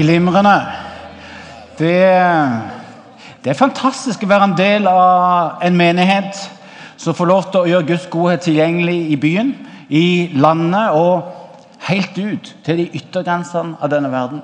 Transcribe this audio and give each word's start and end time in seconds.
Glimrende. 0.00 0.54
Det, 1.78 1.96
det 3.44 3.50
er 3.52 3.58
fantastisk 3.58 4.22
å 4.24 4.30
være 4.30 4.46
en 4.48 4.56
del 4.56 4.88
av 4.88 5.60
en 5.64 5.76
menighet 5.76 6.38
som 7.00 7.16
får 7.16 7.28
lov 7.28 7.50
til 7.50 7.60
å 7.60 7.68
gjøre 7.68 7.88
Guds 7.90 8.06
godhet 8.12 8.46
tilgjengelig 8.46 8.96
i 9.12 9.18
byen, 9.20 9.52
i 9.92 10.06
landet 10.40 10.96
og 10.96 11.28
helt 11.90 12.16
ut 12.16 12.54
til 12.64 12.80
de 12.80 12.88
yttergrensene 12.96 13.76
av 13.76 13.92
denne 13.92 14.08
verden. 14.12 14.40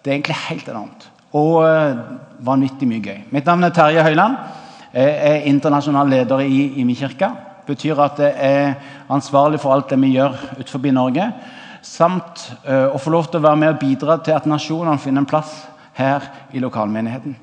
Det 0.00 0.10
er 0.10 0.16
egentlig 0.16 0.40
helt 0.48 0.72
enormt 0.72 1.08
og 1.32 1.62
eh, 1.64 2.00
vanvittig 2.44 2.88
mye 2.88 3.04
gøy. 3.04 3.20
Mitt 3.32 3.46
navn 3.48 3.64
er 3.64 3.72
Terje 3.72 4.02
Høiland. 4.04 4.36
Jeg 4.92 5.12
er 5.28 5.46
internasjonal 5.48 6.08
leder 6.12 6.40
i, 6.44 6.84
min 6.84 6.96
kirke. 6.96 7.30
betyr 7.66 8.00
at 8.00 8.18
jeg 8.20 8.34
er 8.36 8.74
ansvarlig 9.08 9.60
for 9.60 9.72
alt 9.72 9.90
det 9.90 10.00
vi 10.00 10.16
gjør 10.16 10.34
utenfor 10.58 10.92
Norge 10.92 11.32
samt 11.82 12.46
uh, 12.64 12.94
å 12.94 13.00
få 13.02 13.12
lov 13.12 13.28
til 13.28 13.40
å 13.40 13.46
være 13.46 13.60
med 13.60 13.74
og 13.74 13.80
bidra 13.82 14.18
til 14.22 14.36
at 14.36 14.48
nasjonene 14.48 15.00
finner 15.02 15.24
en 15.24 15.28
plass 15.28 15.64
her 15.98 16.24
i 16.54 16.62
lokalmenigheten. 16.62 17.34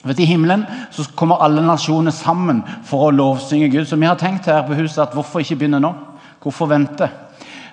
Vet, 0.00 0.20
I 0.22 0.28
himmelen 0.30 0.62
så 0.94 1.04
kommer 1.18 1.42
alle 1.44 1.60
nasjoner 1.64 2.14
sammen 2.14 2.62
for 2.88 3.08
å 3.08 3.12
lovsynge 3.12 3.68
Gud. 3.68 3.84
Så 3.88 3.98
vi 4.00 4.08
har 4.08 4.16
tenkt 4.20 4.48
her 4.48 4.62
på 4.64 4.78
huset 4.78 5.02
at 5.04 5.16
hvorfor 5.16 5.44
ikke 5.44 5.58
begynne 5.60 5.82
nå? 5.82 5.92
Hvorfor 6.40 6.70
vente? 6.70 7.10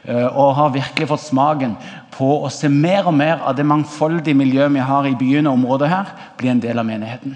Uh, 0.07 0.27
og 0.27 0.55
har 0.57 0.75
virkelig 0.75 1.09
fått 1.13 1.27
smaken 1.29 1.77
på 2.17 2.29
å 2.43 2.51
se 2.51 2.69
mer 2.71 3.07
og 3.07 3.15
mer 3.15 3.43
av 3.45 3.55
det 3.55 3.65
mangfoldige 3.67 4.37
miljøet 4.37 4.73
vi 4.73 4.85
har 4.89 5.07
i 5.07 5.17
byen 5.19 5.47
og 5.47 5.59
området 5.59 5.91
her, 5.91 6.13
bli 6.39 6.49
en 6.49 6.63
del 6.63 6.81
av 6.81 6.87
menigheten. 6.87 7.35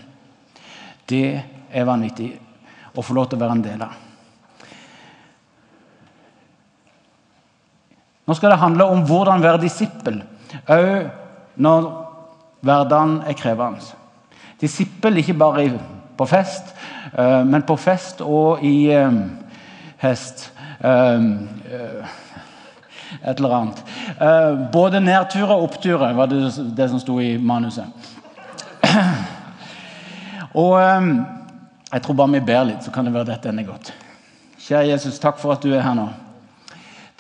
Det 1.07 1.25
er 1.71 1.87
vanvittig 1.87 2.31
å 2.95 3.03
få 3.05 3.15
lov 3.15 3.29
til 3.29 3.37
å 3.37 3.43
være 3.45 3.59
en 3.59 3.67
del 3.67 3.83
av. 3.85 4.10
Nå 8.31 8.35
skal 8.35 8.53
det 8.53 8.61
handle 8.61 8.85
om 8.87 9.01
hvordan 9.03 9.41
være 9.43 9.59
disippel, 9.59 10.21
òg 10.71 11.09
når 11.59 11.87
hverdagen 12.63 13.17
er 13.27 13.35
krevende. 13.35 13.83
Disippel 14.61 15.19
ikke 15.19 15.35
bare 15.35 15.65
på 16.15 16.27
fest, 16.31 16.71
eh, 17.11 17.43
men 17.43 17.65
på 17.67 17.75
fest 17.75 18.23
og 18.23 18.63
i 18.63 18.87
eh, 18.95 19.19
hest. 20.05 20.45
Eh, 20.79 21.19
et 23.19 23.35
eller 23.35 23.57
annet. 23.57 23.83
Både 24.71 25.03
nedturer 25.03 25.51
og 25.57 25.67
oppturer 25.67 26.15
var 26.15 26.31
det, 26.31 26.53
det 26.77 26.87
som 26.89 27.03
sto 27.03 27.19
i 27.19 27.35
manuset. 27.35 27.83
Og 30.63 30.79
jeg 30.79 32.01
tror 32.01 32.15
bare 32.15 32.37
vi 32.37 32.45
ber 32.47 32.63
litt, 32.71 32.87
så 32.87 32.95
kan 32.95 33.05
det 33.05 33.13
være 33.13 33.33
dette 33.33 33.51
ender 33.51 33.67
godt. 33.67 33.91
Kjære 34.63 34.93
Jesus, 34.93 35.19
takk 35.19 35.43
for 35.43 35.51
at 35.51 35.67
du 35.67 35.75
er 35.75 35.83
her 35.83 35.99
nå. 35.99 36.07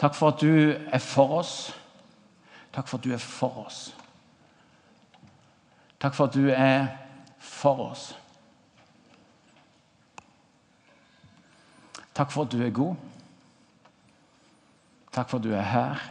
Takk 0.01 0.15
for 0.15 0.27
at 0.27 0.41
du 0.41 0.73
er 0.73 0.97
for 0.97 1.37
oss. 1.37 1.75
Takk 2.73 2.87
for 2.87 2.97
at 2.97 3.03
du 3.03 3.11
er 3.13 3.17
for 3.21 3.65
oss. 3.65 3.95
Takk 6.01 6.15
for 6.17 6.25
at 6.25 6.33
du 6.33 6.47
er 6.49 6.87
for 7.37 7.83
oss. 7.91 8.07
Takk 12.15 12.31
for 12.31 12.41
at 12.41 12.51
du 12.51 12.63
er 12.65 12.73
god. 12.73 12.95
Takk 15.13 15.29
for 15.29 15.37
at 15.37 15.43
du 15.43 15.53
er 15.53 15.69
her. 15.69 16.01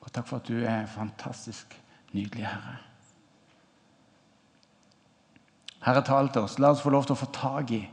Og 0.00 0.12
takk 0.12 0.26
for 0.26 0.40
at 0.40 0.48
du 0.48 0.64
er 0.64 0.86
fantastisk 0.86 1.76
nydelig, 2.12 2.46
Herre. 2.46 2.78
Herre, 5.84 6.02
tal 6.02 6.32
til 6.32 6.48
oss. 6.48 6.58
La 6.58 6.72
oss 6.72 6.80
få 6.80 6.96
lov 6.96 7.04
til 7.04 7.18
å 7.18 7.20
få 7.20 7.32
tak 7.36 7.76
i 7.76 7.84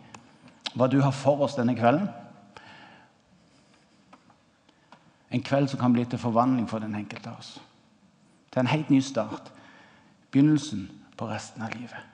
hva 0.76 0.88
du 0.92 1.00
har 1.02 1.16
for 1.16 1.46
oss 1.46 1.56
denne 1.56 1.76
kvelden. 1.78 2.08
En 5.32 5.44
kveld 5.44 5.72
som 5.72 5.80
kan 5.80 5.94
bli 5.96 6.06
til 6.08 6.20
forvandling 6.20 6.68
for 6.70 6.84
den 6.84 6.96
enkelte 6.96 7.32
av 7.32 7.40
oss. 7.40 7.56
Til 8.52 8.64
en 8.64 8.72
helt 8.72 8.92
ny 8.92 9.02
start. 9.04 9.52
Begynnelsen 10.32 10.88
på 11.18 11.28
resten 11.28 11.64
av 11.64 11.74
livet. 11.76 12.12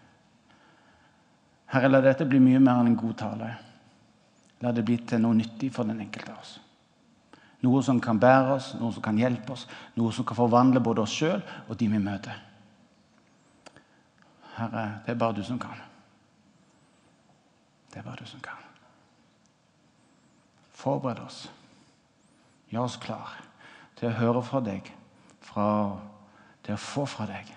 Herre, 1.71 1.89
la 1.89 2.01
dette 2.03 2.27
bli 2.27 2.39
mye 2.43 2.59
mer 2.59 2.81
enn 2.81 2.91
en 2.91 2.99
god 2.99 3.17
tale. 3.21 3.51
La 4.61 4.73
det 4.75 4.85
bli 4.85 4.97
til 5.07 5.21
noe 5.23 5.37
nyttig 5.37 5.71
for 5.73 5.87
den 5.87 6.01
enkelte 6.03 6.33
av 6.33 6.41
oss. 6.41 6.55
Noe 7.61 7.81
som 7.85 8.01
kan 8.01 8.19
bære 8.19 8.55
oss, 8.57 8.71
noe 8.79 8.93
som 8.93 9.05
kan 9.05 9.19
hjelpe 9.21 9.53
oss, 9.53 9.67
noe 9.97 10.13
som 10.13 10.25
kan 10.25 10.37
forvandle 10.37 10.81
både 10.81 11.03
oss 11.03 11.13
sjøl 11.13 11.41
og 11.67 11.77
de 11.77 11.87
vi 11.89 12.01
møter. 12.01 12.37
Herre, 14.57 14.85
det 15.05 15.13
er 15.13 15.21
bare 15.21 15.37
du 15.37 15.43
som 15.45 15.61
kan. 15.61 15.77
Det 18.01 18.07
er 18.07 18.09
bare 18.09 18.23
du 18.25 18.25
som 18.25 18.39
kan. 18.41 18.61
Forbered 20.73 21.19
oss. 21.21 21.51
Gjør 22.71 22.87
oss 22.87 22.95
klar 22.97 23.35
til 23.99 24.07
å 24.09 24.15
høre 24.17 24.39
fra 24.41 24.61
deg, 24.65 24.87
fra, 25.45 25.65
til 26.65 26.73
å 26.73 26.81
få 26.81 27.03
fra 27.05 27.27
deg. 27.29 27.51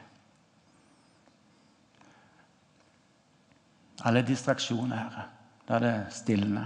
Alle 4.04 4.20
distraksjoner, 4.28 4.98
Herre, 4.98 5.24
la 5.70 5.78
det 5.80 5.94
stilne. 6.12 6.64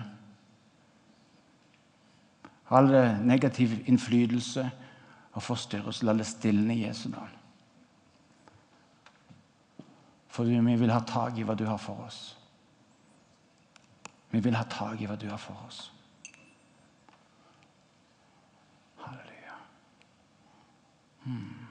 All 2.74 2.90
negativ 3.22 3.76
innflytelse 3.86 4.64
og 5.36 5.46
forstyrrelse, 5.46 6.02
la 6.02 6.16
det 6.18 6.26
stilne 6.26 6.74
i 6.74 6.82
Jesu 6.88 7.12
navn. 7.12 7.38
For 10.34 10.50
vi 10.50 10.76
vil 10.82 10.90
ha 10.90 10.98
tak 11.06 11.38
i 11.38 11.46
hva 11.46 11.54
du 11.54 11.62
har 11.70 11.78
for 11.78 12.02
oss. 12.08 12.37
Vi 14.30 14.40
vil 14.40 14.56
ha 14.56 14.64
tak 14.68 15.00
i 15.00 15.06
hva 15.08 15.16
du 15.16 15.28
har 15.30 15.40
for 15.40 15.56
oss. 15.66 15.92
Halleluja. 19.00 19.56
Hmm. 21.24 21.68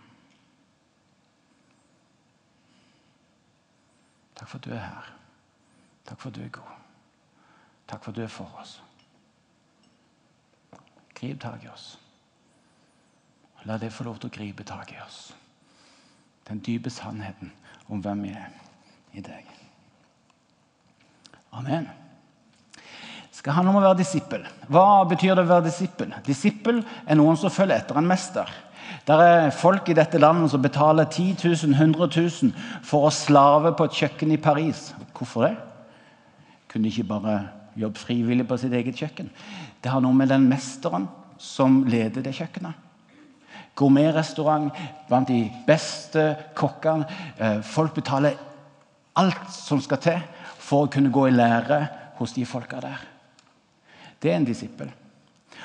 Takk 4.35 4.49
for 4.49 4.57
at 4.57 4.65
du 4.65 4.73
er 4.73 4.81
her. 4.81 5.11
Takk 6.05 6.21
for 6.21 6.29
at 6.29 6.35
du 6.35 6.41
er 6.41 6.49
god. 6.49 6.73
Takk 7.87 8.03
for 8.03 8.11
at 8.11 8.17
du 8.17 8.23
er 8.23 8.33
for 8.33 8.57
oss. 8.59 8.81
Grip 11.13 11.41
tak 11.41 11.63
i 11.63 11.69
oss. 11.69 11.99
La 13.65 13.77
det 13.77 13.91
få 13.93 14.05
lov 14.07 14.17
til 14.21 14.31
å 14.31 14.33
gripe 14.33 14.65
tak 14.65 14.93
i 14.93 14.99
oss. 15.05 15.35
Den 16.47 16.61
dype 16.63 16.89
sannheten 16.89 17.53
om 17.87 18.01
hvem 18.01 18.23
vi 18.23 18.33
er 18.33 18.51
i 19.13 19.21
deg. 19.21 19.55
Amen 21.51 22.06
skal 23.37 23.53
handle 23.53 23.73
om 23.73 23.79
å 23.81 23.85
være 23.85 23.99
disippel. 23.99 24.45
Hva 24.71 25.03
betyr 25.09 25.35
det 25.37 25.43
å 25.45 25.51
være 25.51 25.67
disippel? 25.67 26.13
Disippel 26.25 26.81
er 27.05 27.19
noen 27.19 27.37
som 27.37 27.53
følger 27.53 27.77
etter 27.77 27.99
en 27.99 28.09
mester. 28.09 28.49
Det 29.07 29.15
er 29.23 29.51
folk 29.55 29.89
i 29.91 29.95
dette 29.97 30.19
landet 30.19 30.51
som 30.51 30.63
betaler 30.63 31.05
10 31.05 31.35
000, 31.43 31.75
100 31.75 32.07
000 32.15 32.81
for 32.87 33.07
å 33.07 33.13
slave 33.13 33.73
på 33.77 33.85
et 33.87 33.99
kjøkken 33.99 34.33
i 34.33 34.39
Paris. 34.41 34.89
Hvorfor 35.15 35.45
det? 35.45 35.53
Kunne 36.71 36.87
de 36.87 36.93
ikke 36.95 37.11
bare 37.11 37.37
jobbe 37.77 38.01
frivillig 38.01 38.47
på 38.47 38.57
sitt 38.59 38.73
eget 38.73 38.97
kjøkken? 38.97 39.29
Det 39.83 39.91
har 39.93 40.01
noe 40.03 40.17
med 40.17 40.31
den 40.33 40.47
mesteren 40.49 41.05
som 41.37 41.83
leder 41.87 42.25
det 42.25 42.33
kjøkkenet. 42.39 42.85
Gourmetrestaurant 43.77 44.73
blant 45.07 45.29
de 45.29 45.43
beste 45.67 46.31
kokkene. 46.57 47.05
Eh, 47.37 47.59
folk 47.61 47.93
betaler 47.99 48.39
alt 49.17 49.45
som 49.53 49.83
skal 49.83 50.01
til 50.01 50.25
for 50.57 50.87
å 50.87 50.91
kunne 50.91 51.13
gå 51.13 51.27
i 51.29 51.35
lære 51.37 51.83
hos 52.17 52.33
de 52.33 52.47
folka 52.49 52.81
der. 52.81 52.97
Det 54.21 54.31
er 54.31 54.39
en 54.39 54.47
disippel. 54.47 54.89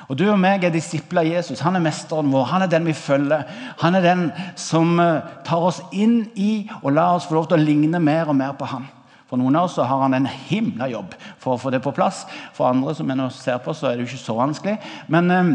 Og 0.08 0.18
Du 0.18 0.24
og 0.30 0.38
meg 0.40 0.64
er 0.64 0.72
disipler 0.74 1.22
av 1.22 1.28
Jesus. 1.28 1.62
Han 1.64 1.76
er 1.76 1.84
mesteren 1.84 2.32
vår. 2.32 2.48
Han 2.50 2.64
er 2.64 2.70
den 2.72 2.88
vi 2.88 2.94
følger. 2.96 3.44
Han 3.82 3.94
er 3.94 4.04
den 4.04 4.24
som 4.58 4.98
eh, 5.00 5.22
tar 5.46 5.68
oss 5.68 5.82
inn 5.92 6.24
i 6.34 6.66
og 6.82 6.92
lar 6.96 7.16
oss 7.16 7.28
få 7.28 7.38
lov 7.38 7.48
til 7.50 7.60
å 7.60 7.64
ligne 7.64 8.00
mer 8.02 8.32
og 8.32 8.36
mer 8.38 8.56
på 8.58 8.68
ham. 8.68 8.88
For 9.30 9.40
noen 9.40 9.56
av 9.56 9.70
oss 9.70 9.78
har 9.80 10.02
han 10.02 10.12
en 10.12 10.28
himla 10.28 10.90
jobb 10.92 11.14
for 11.40 11.54
å 11.54 11.60
få 11.60 11.70
det 11.72 11.80
på 11.84 11.94
plass. 11.96 12.26
For 12.52 12.68
andre 12.68 12.92
som 12.98 13.08
jeg 13.08 13.20
nå 13.20 13.30
ser 13.32 13.62
på, 13.64 13.72
så 13.72 13.88
er 13.88 13.96
det 13.96 14.04
jo 14.04 14.10
ikke 14.10 14.24
så 14.26 14.36
vanskelig. 14.36 14.74
Men 15.08 15.30
um, 15.32 15.54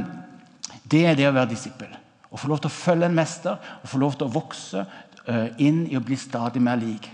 det 0.89 1.03
er 1.05 1.19
det 1.19 1.27
å 1.29 1.35
være 1.35 1.51
disippel. 1.51 1.91
Å 2.33 2.39
få 2.41 2.49
lov 2.49 2.63
til 2.63 2.71
å 2.71 2.77
følge 2.77 3.05
en 3.05 3.19
mester 3.19 3.53
og 3.53 3.91
få 3.91 4.01
lov 4.01 4.17
til 4.17 4.25
å 4.25 4.33
vokse 4.33 4.81
uh, 4.81 5.47
inn 5.61 5.83
i 5.91 5.99
å 5.99 6.01
bli 6.01 6.17
stadig 6.17 6.63
mer 6.63 6.81
lik. 6.81 7.05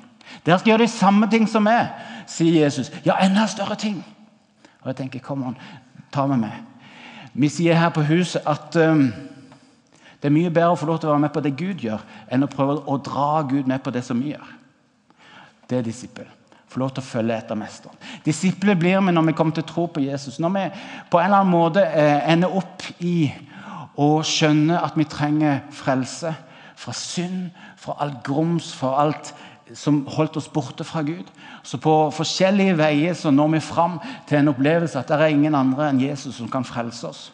Dere 0.46 0.62
skal 0.62 0.74
gjøre 0.74 0.86
de 0.86 0.94
samme 0.94 1.28
ting 1.30 1.50
som 1.52 1.68
meg, 1.68 1.92
sier 2.32 2.64
Jesus. 2.64 2.94
Ja, 3.04 3.20
enda 3.20 3.44
større 3.52 3.76
ting. 3.80 4.00
Og 4.84 4.92
jeg 4.92 5.00
tenker, 5.00 5.24
kom 5.24 5.46
an, 5.48 5.58
ta 6.14 6.28
med 6.30 6.44
meg. 6.44 6.60
Vi 7.34 7.50
sier 7.50 7.80
her 7.80 7.90
på 7.96 8.04
huset 8.06 8.46
at 8.46 8.76
um, 8.78 9.08
det 10.22 10.30
er 10.30 10.36
mye 10.36 10.52
bedre 10.54 10.76
å 10.76 10.80
få 10.80 10.88
lov 10.88 11.02
til 11.02 11.10
å 11.10 11.16
være 11.16 11.26
med 11.26 11.34
på 11.36 11.42
det 11.44 11.56
Gud 11.60 11.82
gjør, 11.84 12.04
enn 12.32 12.46
å 12.46 12.52
prøve 12.52 12.78
å 12.88 13.00
dra 13.04 13.42
Gud 13.50 13.68
med 13.68 13.82
på 13.84 13.92
det 13.92 14.04
som 14.06 14.22
vi 14.22 14.36
gjør. 14.36 14.52
Det 15.68 15.80
er 15.80 15.88
disippel. 15.88 16.30
Få 16.72 16.80
lov 16.82 16.94
til 16.94 17.04
å 17.04 17.06
følge 17.06 17.36
etter 17.38 17.58
mesteren. 17.58 17.98
Disipler 18.26 18.78
blir 18.80 19.02
vi 19.04 19.14
når 19.14 19.28
vi 19.28 19.36
kommer 19.38 19.58
til 19.58 19.66
å 19.66 19.72
tro 19.72 19.88
på 19.92 20.04
Jesus. 20.04 20.40
Når 20.42 20.54
vi 20.56 20.64
på 21.12 21.20
en 21.20 21.28
eller 21.28 21.44
annen 21.44 21.54
måte 21.54 21.84
eh, 21.86 22.32
ender 22.32 22.56
opp 22.56 22.86
i 23.04 23.30
å 24.00 24.10
skjønne 24.26 24.80
at 24.82 24.96
vi 24.98 25.06
trenger 25.10 25.62
frelse 25.76 26.34
fra 26.80 26.94
synd, 26.98 27.52
fra 27.78 27.98
alt 28.02 28.24
grums, 28.26 28.72
fra 28.74 28.96
alt 29.04 29.34
som 29.74 30.02
holdt 30.12 30.38
oss 30.38 30.50
borte 30.52 30.84
fra 30.84 31.02
Gud. 31.02 31.30
Så 31.64 31.80
på 31.82 31.94
forskjellige 32.14 32.76
veier 32.78 33.16
så 33.18 33.32
når 33.32 33.56
vi 33.56 33.64
fram 33.64 34.00
til 34.28 34.42
en 34.42 34.52
opplevelse 34.52 35.00
at 35.00 35.08
det 35.08 35.20
er 35.20 35.34
ingen 35.34 35.56
andre 35.56 35.90
enn 35.90 36.02
Jesus 36.04 36.36
som 36.40 36.52
kan 36.52 36.68
frelse 36.68 37.08
oss. 37.08 37.32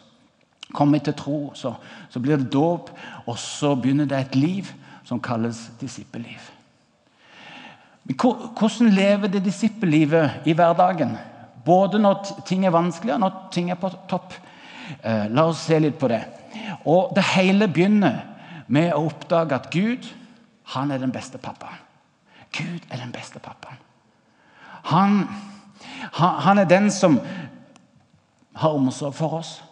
kommer 0.72 0.98
vi 0.98 1.04
til 1.04 1.14
tro, 1.18 1.50
så, 1.54 1.74
så 2.10 2.20
blir 2.20 2.36
det 2.38 2.52
dåp, 2.52 2.92
og 3.26 3.38
så 3.38 3.74
begynner 3.74 4.06
det 4.06 4.20
et 4.20 4.36
liv 4.38 4.68
som 5.04 5.20
kalles 5.20 5.70
disippelliv. 5.80 6.38
Hvordan 8.14 8.92
lever 8.94 9.28
det 9.28 9.44
disippellivet 9.44 10.46
i 10.46 10.54
hverdagen? 10.54 11.16
Både 11.64 11.98
når 11.98 12.44
ting 12.46 12.64
er 12.66 12.70
vanskelig, 12.70 13.14
og 13.14 13.20
når 13.20 13.42
ting 13.52 13.70
er 13.70 13.78
på 13.80 13.90
topp. 14.08 14.34
Eh, 15.02 15.26
la 15.30 15.48
oss 15.50 15.66
se 15.66 15.78
litt 15.78 15.98
på 15.98 16.08
det. 16.08 16.22
Og 16.86 17.12
Det 17.14 17.24
hele 17.34 17.68
begynner 17.68 18.22
med 18.66 18.94
å 18.94 19.06
oppdage 19.10 19.54
at 19.54 19.70
Gud 19.70 20.06
han 20.74 20.90
er 20.90 20.98
den 21.02 21.12
beste 21.12 21.38
pappaen. 21.38 21.89
Gud 22.56 22.80
er 22.90 22.96
den 22.96 23.12
beste 23.12 23.38
pappaen. 23.38 23.78
Han, 24.84 25.28
han, 26.12 26.58
er 26.58 26.64
den 26.64 26.90
som 26.90 27.20
har 28.56 28.68
omsorg 28.74 29.14
for 29.14 29.40
oss. 29.40 29.62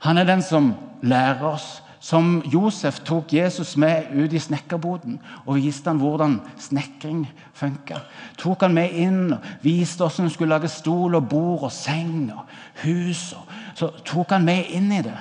Han 0.00 0.18
er 0.18 0.24
den 0.24 0.42
som 0.42 0.74
lærer 1.02 1.42
oss. 1.42 1.80
Som 2.04 2.42
Josef 2.52 2.98
tok 3.00 3.32
Jesus 3.32 3.76
med 3.80 4.10
ut 4.12 4.32
i 4.32 4.38
snekkerboden 4.38 5.14
og 5.46 5.56
viste 5.56 5.88
han 5.88 6.02
hvordan 6.02 6.34
snekring 6.60 7.22
funka. 7.56 8.02
Tok 8.36 8.66
han 8.66 8.76
med 8.76 8.92
inn 8.92 9.32
og 9.32 9.46
viste 9.64 10.04
hvordan 10.04 10.26
han 10.26 10.34
skulle 10.34 10.52
lage 10.52 10.68
stol 10.68 11.16
og 11.16 11.30
bord 11.30 11.64
og 11.70 11.72
seng 11.72 12.28
og 12.34 12.44
hus. 12.82 13.30
Så 13.74 13.88
tok 14.04 14.36
han 14.36 14.44
med 14.44 14.68
inn 14.76 14.92
i 14.92 15.00
det. 15.06 15.16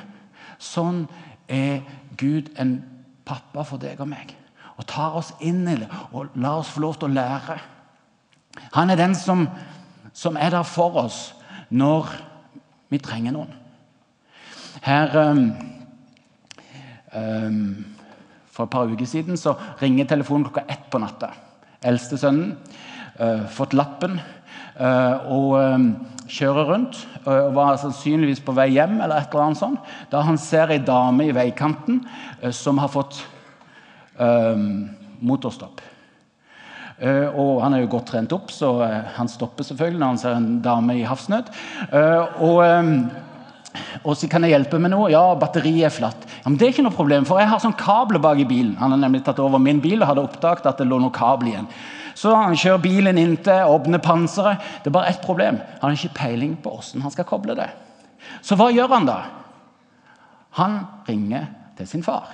Sånn 0.59 1.05
er 1.47 1.85
Gud 2.19 2.51
en 2.59 2.81
pappa 3.23 3.63
for 3.63 3.79
deg 3.79 4.03
og 4.03 4.11
meg. 4.11 4.35
Og 4.77 4.87
tar 4.89 5.17
oss 5.19 5.33
inn 5.43 5.63
i 5.69 5.77
det 5.77 5.89
og 6.11 6.33
lar 6.35 6.63
oss 6.63 6.71
få 6.73 6.81
lov 6.83 6.97
til 6.97 7.11
å 7.11 7.15
lære. 7.15 7.59
Han 8.73 8.93
er 8.93 8.99
den 8.99 9.15
som, 9.17 9.47
som 10.13 10.37
er 10.37 10.53
der 10.53 10.65
for 10.67 10.97
oss 11.03 11.33
når 11.73 12.09
vi 12.93 13.01
trenger 13.01 13.35
noen. 13.35 13.53
Her 14.83 15.13
um, 15.29 15.43
um, 17.15 17.85
For 18.53 18.67
et 18.67 18.73
par 18.73 18.89
uker 18.89 19.07
siden 19.09 19.37
så 19.39 19.55
ringer 19.81 20.09
telefonen 20.09 20.45
klokka 20.45 20.65
ett 20.69 20.89
på 20.91 21.01
natta. 21.01 21.31
Eldstesønnen 21.81 22.55
uh, 23.19 23.45
fått 23.49 23.73
lappen 23.73 24.19
uh, 24.19 25.15
og 25.33 25.55
um, 25.57 25.87
kjører 26.29 26.69
rundt. 26.69 26.99
Uh, 27.25 27.47
og 27.47 27.55
var 27.57 27.79
sannsynligvis 27.81 28.43
på 28.45 28.53
vei 28.57 28.69
hjem, 28.75 28.99
eller 29.01 29.21
et 29.21 29.33
eller 29.33 29.47
annet 29.47 29.61
sånt, 29.61 29.93
da 30.13 30.21
han 30.27 30.37
ser 30.37 30.73
ei 30.73 30.81
dame 30.85 31.29
i 31.29 31.33
veikanten 31.33 32.03
som 32.53 32.81
har 32.81 32.91
fått 32.93 33.23
motorstopp. 35.23 35.81
og 37.33 37.61
Han 37.63 37.73
er 37.73 37.81
jo 37.81 37.91
godt 37.95 38.11
trent 38.11 38.33
opp, 38.35 38.51
så 38.53 38.75
han 39.15 39.27
stopper 39.27 39.65
selvfølgelig 39.65 39.99
når 39.99 40.11
han 40.13 40.21
ser 40.21 40.37
en 40.37 40.61
dame 40.61 40.99
i 40.99 41.05
havsnød. 41.07 41.49
og 42.39 42.61
og 44.03 44.17
så 44.17 44.27
kan 44.29 44.43
jeg 44.45 44.53
hjelpe 44.53 44.79
med 44.81 44.93
noe. 44.93 45.09
Ja, 45.13 45.23
batteriet 45.39 45.87
er 45.87 45.93
flatt. 45.93 46.27
Ja, 46.43 46.49
men 46.49 46.57
Det 46.57 46.67
er 46.67 46.73
ikke 46.75 46.85
noe 46.85 46.95
problem, 46.95 47.25
for 47.25 47.41
jeg 47.41 47.49
har 47.49 47.61
sånn 47.63 47.77
kabel 47.77 48.19
bak 48.21 48.41
i 48.41 48.47
bilen. 48.47 48.75
Han 48.77 48.93
har 48.93 49.01
nemlig 49.01 49.23
tatt 49.25 49.41
over 49.41 49.61
min 49.61 49.81
bil 49.81 50.01
og 50.01 50.09
hadde 50.11 50.25
oppdaget 50.27 50.67
at 50.69 50.81
det 50.81 50.87
lå 50.89 50.99
noe 51.01 51.13
kabel 51.13 51.53
igjen. 51.53 51.69
Så 52.13 52.33
han 52.35 52.53
kjører 52.53 52.83
bilen 52.83 53.17
inntil, 53.17 53.65
åpner 53.73 54.01
panseret. 54.03 54.61
Det 54.83 54.91
er 54.91 54.97
bare 54.99 55.09
ett 55.09 55.23
problem. 55.23 55.57
Han 55.81 55.89
har 55.89 55.97
ikke 55.97 56.19
peiling 56.19 56.53
på 56.61 56.75
hvordan 56.75 57.05
han 57.07 57.15
skal 57.15 57.27
koble 57.29 57.57
det. 57.57 57.71
Så 58.45 58.57
hva 58.59 58.69
gjør 58.71 58.93
han 58.93 59.09
da? 59.09 59.19
Han 60.59 60.79
ringer 61.07 61.49
til 61.77 61.89
sin 61.89 62.05
far. 62.05 62.29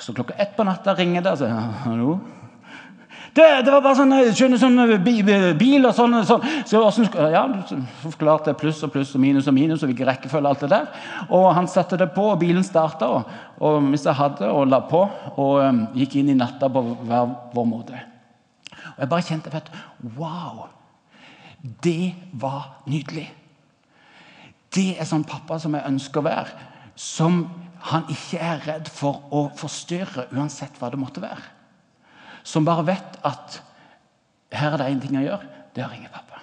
Så 0.00 0.14
klokka 0.16 0.34
ett 0.34 0.56
på 0.56 0.64
natta 0.64 0.94
ringer 0.96 1.22
det 1.24 1.36
sier 1.36 1.56
hallo. 1.84 2.18
Det, 3.34 3.44
det, 3.62 3.70
var 3.70 3.82
bare 3.84 3.94
sånn, 3.94 4.14
skjønner, 4.34 4.58
sånn 4.58 5.54
bil 5.58 5.86
og 5.86 5.92
sånn. 5.94 6.16
sånn. 6.26 6.46
Så, 6.66 6.80
ja, 7.30 7.44
forklarte 8.02 8.56
pluss 8.58 8.80
og 8.82 8.90
pluss 8.94 9.12
og 9.14 9.22
minus 9.22 9.46
og 9.46 9.54
minus 9.54 9.84
og 9.84 9.92
hvilken 9.92 10.08
rekkefølge 10.08 10.50
alt 10.50 10.64
det 10.64 10.70
der. 10.72 10.88
Og 11.28 11.46
han 11.54 11.70
satte 11.70 11.98
det 12.00 12.08
på, 12.16 12.24
og 12.32 12.40
bilen 12.40 12.66
starta, 12.66 13.06
og, 13.06 13.30
og 13.62 13.86
hvis 13.92 14.08
jeg 14.08 14.18
hadde, 14.18 14.50
og 14.50 14.66
la 14.72 14.82
på. 14.88 15.04
Og 15.36 15.60
um, 15.62 15.84
gikk 15.94 16.18
inn 16.18 16.32
i 16.34 16.38
natta 16.40 16.72
på 16.72 16.82
hver 17.06 17.30
vår 17.54 17.70
måte. 17.70 18.02
Og 18.96 19.04
jeg 19.04 19.12
bare 19.12 19.28
kjente 19.28 19.54
vet, 19.54 19.70
Wow! 20.16 20.66
Det 21.60 22.14
var 22.40 22.80
nydelig. 22.88 23.28
Det 24.74 24.94
er 24.96 25.06
sånn 25.06 25.26
pappa 25.28 25.58
som 25.60 25.74
jeg 25.76 25.86
ønsker 25.86 26.22
å 26.22 26.26
være. 26.26 26.68
Som 26.96 27.44
han 27.80 28.04
ikke 28.12 28.38
er 28.38 28.60
redd 28.66 28.88
for 28.92 29.22
å 29.32 29.48
forstyrre, 29.56 30.28
uansett 30.36 30.76
hva 30.78 30.90
det 30.92 31.00
måtte 31.00 31.22
være 31.24 31.60
som 32.42 32.64
bare 32.64 32.86
vet 32.88 33.18
at 33.26 33.60
her 34.52 34.74
er 34.74 34.80
det 34.80 34.90
én 34.90 35.00
ting 35.02 35.18
å 35.20 35.24
gjøre. 35.24 35.48
Det 35.74 35.82
er 35.82 35.88
å 35.88 35.92
ringe 35.92 36.12
pappa. 36.12 36.40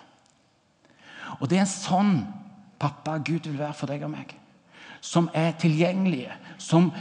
Og 1.42 1.50
det 1.50 1.60
er 1.60 1.66
en 1.66 1.72
sånn 1.72 2.14
pappa 2.80 3.18
Gud 3.20 3.50
vil 3.50 3.60
være 3.60 3.76
for 3.76 3.92
deg 3.92 4.06
og 4.08 4.14
meg. 4.14 4.32
Som 5.04 5.30
er 5.36 5.58
tilgjengelige, 5.60 6.34
som 6.58 6.92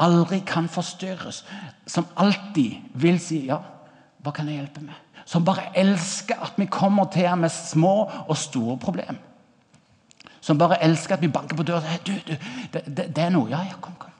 aldri 0.00 0.42
kan 0.46 0.68
forstyrres. 0.70 1.42
Som 1.86 2.06
alltid 2.16 2.92
vil 2.94 3.18
si 3.20 3.46
'ja, 3.46 3.60
hva 4.22 4.32
kan 4.32 4.46
jeg 4.48 4.56
hjelpe 4.56 4.80
med?' 4.80 5.08
Som 5.24 5.44
bare 5.44 5.70
elsker 5.74 6.42
at 6.42 6.52
vi 6.56 6.66
kommer 6.66 7.04
til 7.04 7.28
ham 7.28 7.38
med 7.38 7.50
små 7.50 8.10
og 8.28 8.36
store 8.36 8.76
problemer. 8.78 9.29
Som 10.40 10.58
bare 10.58 10.80
elsker 10.84 11.16
at 11.16 11.22
vi 11.22 11.28
banker 11.32 11.56
på 11.56 11.66
døra 11.68 11.98
du, 12.06 12.14
du, 12.26 12.36
det, 12.72 12.84
det, 12.96 13.18
er 13.18 13.32
noe. 13.34 13.50
Ja, 13.52 13.60
ja, 13.68 13.76
kom, 13.80 13.96
kom. 14.00 14.12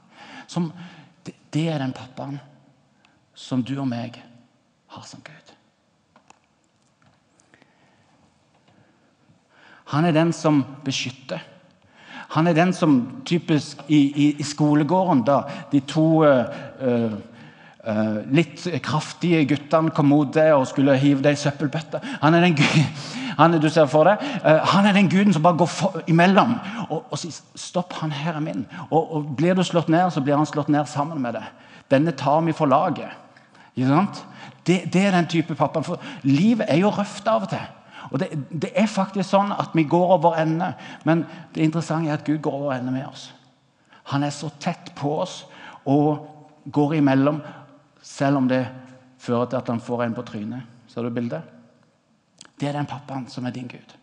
Som, 0.47 0.69
det, 1.25 1.33
det 1.53 1.67
er 1.69 1.81
den 1.81 1.95
pappaen 1.97 2.37
som 3.33 3.63
du 3.65 3.73
og 3.79 3.87
meg 3.89 4.19
har 4.91 5.07
som 5.07 5.21
Gud. 5.25 5.55
Han 9.91 10.05
er 10.07 10.15
den 10.15 10.31
som 10.35 10.61
beskytter. 10.85 11.41
Han 12.31 12.47
er 12.47 12.55
den 12.55 12.71
som 12.73 12.99
typisk 13.27 13.81
i, 13.87 13.97
i, 13.97 14.27
i 14.39 14.43
skolegården, 14.47 15.25
da 15.27 15.41
de 15.71 15.81
to 15.83 16.23
uh, 16.23 16.45
uh, 16.87 18.19
litt 18.31 18.63
kraftige 18.85 19.43
guttene 19.49 19.91
kom 19.95 20.07
mot 20.13 20.31
deg 20.31 20.53
og 20.55 20.69
skulle 20.69 20.95
hive 21.01 21.25
deg 21.25 21.35
i 21.35 21.41
søppelbøtta 21.41 21.99
han 22.21 22.37
er, 22.37 22.47
den, 22.47 22.55
han, 23.37 23.57
du 23.61 23.69
ser 23.69 23.89
for 23.91 24.07
deg, 24.07 24.21
uh, 24.45 24.61
han 24.73 24.87
er 24.89 24.97
den 24.97 25.09
guden 25.11 25.33
som 25.33 25.43
bare 25.43 25.59
går 25.59 25.69
for, 25.71 26.01
imellom 26.11 26.55
og, 26.89 27.03
og 27.11 27.17
sier 27.19 27.35
'Stopp, 27.55 27.93
han 28.01 28.11
her 28.11 28.35
er 28.35 28.43
min'. 28.43 28.65
Og, 28.89 29.15
og 29.15 29.35
Blir 29.37 29.53
du 29.53 29.63
slått 29.63 29.89
ned, 29.89 30.11
så 30.11 30.21
blir 30.21 30.37
han 30.37 30.45
slått 30.45 30.69
ned 30.69 30.85
sammen 30.85 31.21
med 31.21 31.33
deg. 31.33 31.43
Denne 31.91 32.11
tar 32.11 32.41
vi 32.41 32.51
for 32.51 32.65
laget. 32.65 33.11
Det, 34.67 34.93
det, 34.93 35.05
er 35.05 35.11
den 35.11 35.27
type 35.27 35.55
pappa. 35.55 35.81
For 35.81 35.99
livet 36.23 36.65
er 36.69 36.77
jo 36.77 36.89
røft 36.89 37.27
av 37.27 37.43
og 37.43 37.49
til. 37.49 37.67
Og 38.11 38.19
det, 38.19 38.27
det, 38.49 38.71
er 38.75 38.89
faktisk 38.89 39.29
sånn 39.29 39.53
at 39.55 39.75
vi 39.77 39.83
går 39.89 40.17
over 40.17 40.37
ende. 40.41 40.73
Men 41.07 41.25
det 41.55 41.63
interessante 41.63 42.09
er 42.09 42.19
at 42.19 42.25
Gud 42.27 42.41
går 42.43 42.57
over 42.59 42.75
ende 42.75 42.91
med 42.91 43.07
oss. 43.07 43.29
Han 44.11 44.23
er 44.23 44.33
så 44.35 44.49
tett 44.59 44.93
på 44.97 45.13
oss 45.21 45.45
og 45.85 46.27
går 46.71 46.99
imellom, 46.99 47.39
selv 48.01 48.37
om 48.37 48.47
det 48.49 48.65
fører 49.21 49.49
til 49.49 49.61
at 49.61 49.69
han 49.71 49.81
får 49.81 50.05
en 50.05 50.17
på 50.17 50.25
trynet. 50.27 50.67
Ser 50.91 51.05
du 51.07 51.13
bildet? 51.13 51.60
Det 52.61 52.69
er 52.69 52.77
den 52.77 52.89
pappaen 52.89 53.25
som 53.29 53.45
er 53.49 53.55
din 53.55 53.67
Gud. 53.67 53.97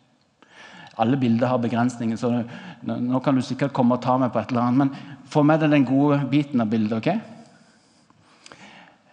Alle 0.99 1.17
bilder 1.17 1.47
har 1.47 1.61
begrensninger, 1.63 2.19
så 2.19 2.43
nå 2.83 3.21
kan 3.23 3.37
du 3.37 3.43
sikkert 3.47 3.73
komme 3.73 3.95
og 3.95 4.03
ta 4.03 4.17
meg 4.19 4.33
på 4.35 4.41
et 4.43 4.51
eller 4.51 4.67
annet. 4.67 4.79
Men 4.83 5.27
få 5.31 5.45
med 5.47 5.63
deg 5.63 5.71
den 5.71 5.87
gode 5.87 6.19
biten 6.31 6.61
av 6.61 6.71
bildet. 6.73 6.99
ok? 6.99 8.59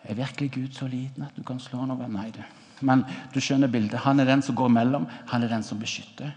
Er 0.06 0.18
virkelig 0.18 0.52
Gud 0.52 0.74
så 0.74 0.88
liten 0.90 1.28
at 1.28 1.38
du 1.38 1.44
kan 1.46 1.60
slå 1.62 1.84
ham 1.84 1.94
over? 1.94 2.10
Nei, 2.10 2.32
du. 2.34 2.42
Men 2.82 3.06
du 3.34 3.40
skjønner 3.42 3.70
bildet. 3.72 4.02
Han 4.02 4.20
er 4.20 4.25
den 4.25 4.42
som 4.42 4.58
går 4.58 4.74
mellom. 4.74 5.06
Han 5.30 5.46
er 5.46 5.54
den 5.54 5.64
som 5.64 5.80
beskytter. 5.80 6.34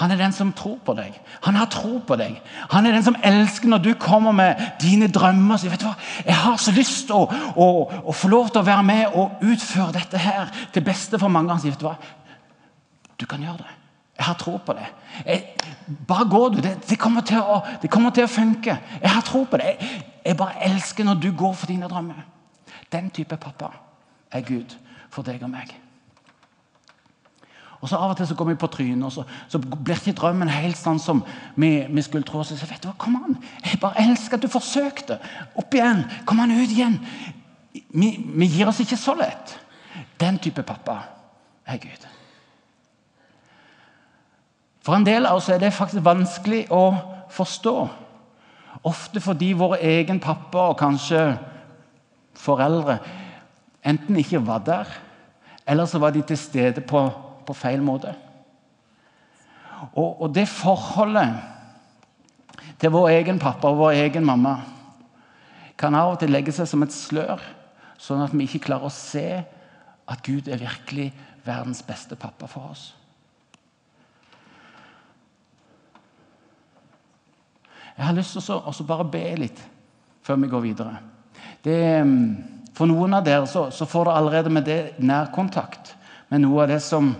Han 0.00 0.10
er 0.10 0.16
den 0.16 0.32
som 0.32 0.52
tror 0.56 0.78
på 0.84 0.94
deg. 0.96 1.16
Han 1.44 1.56
har 1.56 1.68
tro 1.72 1.98
på 2.06 2.16
deg. 2.16 2.38
Han 2.72 2.86
er 2.86 2.96
den 2.96 3.04
som 3.04 3.16
elsker 3.22 3.68
når 3.68 3.82
du 3.84 3.90
kommer 4.00 4.32
med 4.32 4.60
dine 4.80 5.08
drømmer. 5.12 5.60
Så, 5.60 5.68
vet 5.72 5.82
du 5.82 5.88
hva? 5.88 5.94
Jeg 6.26 6.38
har 6.44 6.56
så 6.60 6.74
lyst 6.76 7.06
til 7.10 7.18
å, 7.18 7.26
å, 7.56 7.68
å, 8.02 8.16
få 8.16 8.30
lov 8.32 8.50
til 8.50 8.62
å 8.62 8.66
være 8.66 8.86
med 8.88 9.18
og 9.18 9.44
utføre 9.44 9.92
dette 9.98 10.20
her 10.22 10.50
til 10.72 10.86
beste 10.86 11.20
for 11.20 11.32
mange. 11.32 11.52
Han 11.52 11.62
sier, 11.62 11.74
vet 11.74 11.82
du 11.82 11.88
hva? 11.88 11.96
Du 13.20 13.26
kan 13.30 13.42
gjøre 13.42 13.62
det. 13.62 13.78
Jeg 14.18 14.28
har 14.28 14.38
tro 14.38 14.56
på 14.66 14.74
det. 14.78 14.88
Jeg, 15.26 15.44
bare 16.08 16.28
gå, 16.30 16.42
du. 16.48 16.60
Det, 16.62 16.74
det, 16.88 16.98
kommer 17.00 17.24
å, 17.40 17.60
det, 17.82 17.90
kommer 17.90 18.14
til 18.14 18.28
å, 18.28 18.30
funke. 18.30 18.76
Jeg 19.00 19.12
har 19.12 19.24
tro 19.26 19.44
på 19.50 19.60
det. 19.60 19.72
Jeg, 19.72 20.02
jeg 20.24 20.38
bare 20.38 20.68
elsker 20.68 21.06
når 21.08 21.22
du 21.22 21.30
går 21.36 21.56
for 21.58 21.72
dine 21.72 21.88
drømmer. 21.90 22.24
Den 22.92 23.10
type 23.10 23.36
pappa 23.40 23.72
er 24.32 24.44
Gud 24.46 24.76
for 25.12 25.24
deg 25.26 25.42
og 25.42 25.50
meg. 25.52 25.72
Og 27.82 27.90
så 27.90 27.98
Av 27.98 28.12
og 28.12 28.16
til 28.16 28.28
så 28.30 28.36
går 28.38 28.52
vi 28.52 28.60
på 28.62 28.70
trynet, 28.70 29.04
og 29.04 29.12
så, 29.12 29.24
så 29.50 29.58
blir 29.58 29.98
ikke 29.98 30.14
drømmen 30.20 30.50
helt 30.52 30.78
sånn 30.78 31.00
som 31.02 31.24
vi, 31.58 31.72
vi 31.90 32.04
skulle 32.06 32.26
tro. 32.26 32.44
Så 32.46 32.54
vet 32.54 32.78
du 32.82 32.86
hva, 32.88 32.94
Kom 32.98 33.16
an! 33.18 33.34
Jeg 33.64 33.80
bare 33.82 34.04
elsker 34.04 34.38
at 34.38 34.44
du 34.44 34.50
forsøkte! 34.52 35.18
Opp 35.58 35.74
igjen! 35.74 36.04
Kom 36.28 36.40
an 36.44 36.54
ut 36.54 36.70
igjen! 36.70 37.00
Vi, 37.72 38.12
vi 38.22 38.48
gir 38.52 38.70
oss 38.70 38.80
ikke 38.84 39.00
så 39.00 39.16
lett. 39.18 39.56
Den 40.22 40.38
type 40.38 40.62
pappa 40.62 41.00
er 41.66 41.80
Gud. 41.82 42.06
For 44.82 44.94
en 44.94 45.06
del 45.06 45.26
av 45.26 45.40
oss 45.40 45.50
er 45.50 45.58
det 45.62 45.74
faktisk 45.74 46.04
vanskelig 46.06 46.64
å 46.74 46.84
forstå. 47.34 47.76
Ofte 48.86 49.22
fordi 49.22 49.52
vår 49.58 49.76
egen 49.82 50.22
pappa 50.22 50.68
og 50.70 50.78
kanskje 50.80 51.32
foreldre 52.38 52.98
enten 53.86 54.18
ikke 54.18 54.42
var 54.46 54.62
der, 54.66 54.88
eller 55.66 55.86
så 55.86 55.98
var 56.02 56.14
de 56.14 56.22
til 56.26 56.38
stede 56.38 56.82
på, 56.86 57.02
på 57.46 57.56
feil 57.56 57.82
måte. 57.84 58.14
Og, 59.92 60.22
og, 60.22 60.28
det 60.34 60.46
forholdet 60.48 61.34
til 62.78 62.92
vår 62.94 63.08
egen 63.16 63.40
pappa 63.42 63.70
og 63.72 63.80
vår 63.80 63.98
egen 64.04 64.24
mamma 64.26 64.56
kan 65.78 65.94
av 65.98 66.14
og 66.14 66.20
til 66.20 66.30
legge 66.30 66.54
seg 66.54 66.68
som 66.70 66.84
et 66.84 66.94
slør, 66.94 67.42
sånn 67.98 68.22
at 68.22 68.34
vi 68.34 68.46
ikke 68.46 68.66
klarer 68.68 68.86
å 68.86 68.94
se 68.94 69.26
at 70.12 70.22
Gud 70.26 70.48
er 70.48 70.62
virkelig 70.62 71.10
verdens 71.42 71.82
beste 71.86 72.18
pappa 72.18 72.46
for 72.50 72.70
oss. 72.70 72.84
Jeg 77.96 78.06
har 78.06 78.16
lyst 78.16 78.38
til 78.38 78.54
å 78.54 78.88
bare 78.88 79.06
be 79.10 79.24
litt 79.42 79.58
før 80.22 80.38
vi 80.42 80.50
går 80.50 80.62
videre. 80.64 80.94
Det, 81.62 82.02
mm, 82.02 82.70
for 82.74 82.88
noen 82.90 83.18
av 83.18 83.26
dere 83.26 83.46
så, 83.50 83.68
så 83.74 83.86
får 83.86 84.08
dere 84.08 84.20
allerede 84.22 84.52
med 84.54 84.66
det 84.66 84.80
nærkontakt 85.02 85.92
med 86.32 86.42
noe 86.46 86.64
av 86.64 86.72
det 86.72 86.80
som, 86.82 87.12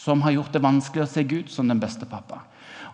som 0.00 0.22
har 0.22 0.32
gjort 0.32 0.52
det 0.52 0.62
vanskelig 0.64 1.04
å 1.04 1.10
se 1.10 1.24
Gud 1.28 1.50
som 1.52 1.68
den 1.68 1.80
beste 1.80 2.06
pappa. 2.08 2.40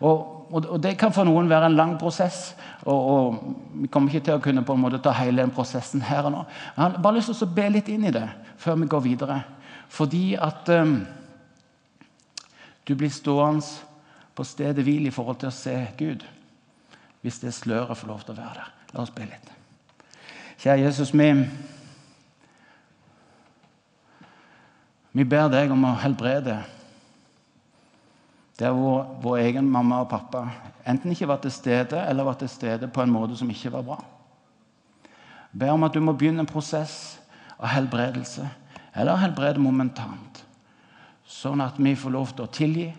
Og, 0.01 0.47
og, 0.51 0.67
og, 0.67 0.81
Det 0.83 0.97
kan 0.99 1.13
for 1.15 1.25
noen 1.25 1.49
være 1.49 1.71
en 1.71 1.77
lang 1.79 1.95
prosess. 1.99 2.57
og, 2.85 3.11
og 3.11 3.83
Vi 3.83 3.89
kommer 3.89 4.11
ikke 4.11 4.25
til 4.27 4.35
å 4.35 4.43
kunne 4.43 4.65
på 4.67 4.75
en 4.75 4.83
måte 4.83 5.01
ta 5.03 5.15
hele 5.17 5.43
den 5.43 5.55
prosessen 5.55 6.03
her 6.03 6.27
og 6.27 6.35
nå. 6.35 6.45
Jeg 6.75 6.83
har 6.83 6.99
bare 7.03 7.21
lyst 7.21 7.31
til 7.33 7.47
å 7.47 7.55
be 7.55 7.69
litt 7.71 7.89
inn 7.93 8.09
i 8.09 8.15
det 8.15 8.27
før 8.59 8.81
vi 8.83 8.91
går 8.91 9.05
videre. 9.07 9.41
Fordi 9.89 10.35
at 10.35 10.69
um, 10.75 10.99
du 12.87 12.95
blir 12.95 13.13
stående 13.15 13.65
på 14.37 14.45
stedet 14.45 14.85
hvil 14.85 15.07
i 15.07 15.15
forhold 15.15 15.39
til 15.41 15.53
å 15.53 15.55
se 15.55 15.77
Gud. 15.99 16.27
Hvis 17.23 17.39
det 17.43 17.55
sløret 17.55 17.97
får 17.99 18.11
lov 18.11 18.27
til 18.27 18.35
å 18.35 18.41
være 18.41 18.59
der. 18.59 18.73
La 18.95 19.03
oss 19.03 19.15
be 19.15 19.25
litt. 19.27 19.53
Kjære 20.59 20.83
Jesus, 20.89 21.13
vi, 21.15 21.31
vi 25.13 25.25
ber 25.25 25.51
deg 25.53 25.71
om 25.71 25.85
å 25.87 25.99
helbrede 26.03 26.59
der 28.59 28.73
hvor 28.73 29.19
vår 29.23 29.37
egen 29.37 29.69
mamma 29.71 30.01
og 30.01 30.09
pappa 30.09 30.47
enten 30.89 31.13
ikke 31.13 31.29
var 31.29 31.41
til 31.43 31.53
stede 31.53 32.01
eller 32.09 32.25
var 32.25 32.39
til 32.41 32.49
stede 32.49 32.89
på 32.89 33.03
en 33.03 33.13
måte 33.13 33.37
som 33.37 33.51
ikke 33.51 33.73
var 33.73 33.83
bra. 33.83 33.99
Be 35.53 35.71
om 35.73 35.85
at 35.85 35.95
du 35.95 36.01
må 36.01 36.13
begynne 36.13 36.45
en 36.45 36.49
prosess 36.49 37.19
av 37.59 37.69
helbredelse, 37.73 38.49
eller 38.97 39.21
helbrede 39.21 39.61
momentant. 39.61 40.43
Sånn 41.27 41.61
at 41.65 41.79
vi 41.81 41.95
får 41.97 42.13
lov 42.13 42.33
til 42.35 42.45
å 42.45 42.53
tilgi, 42.53 42.91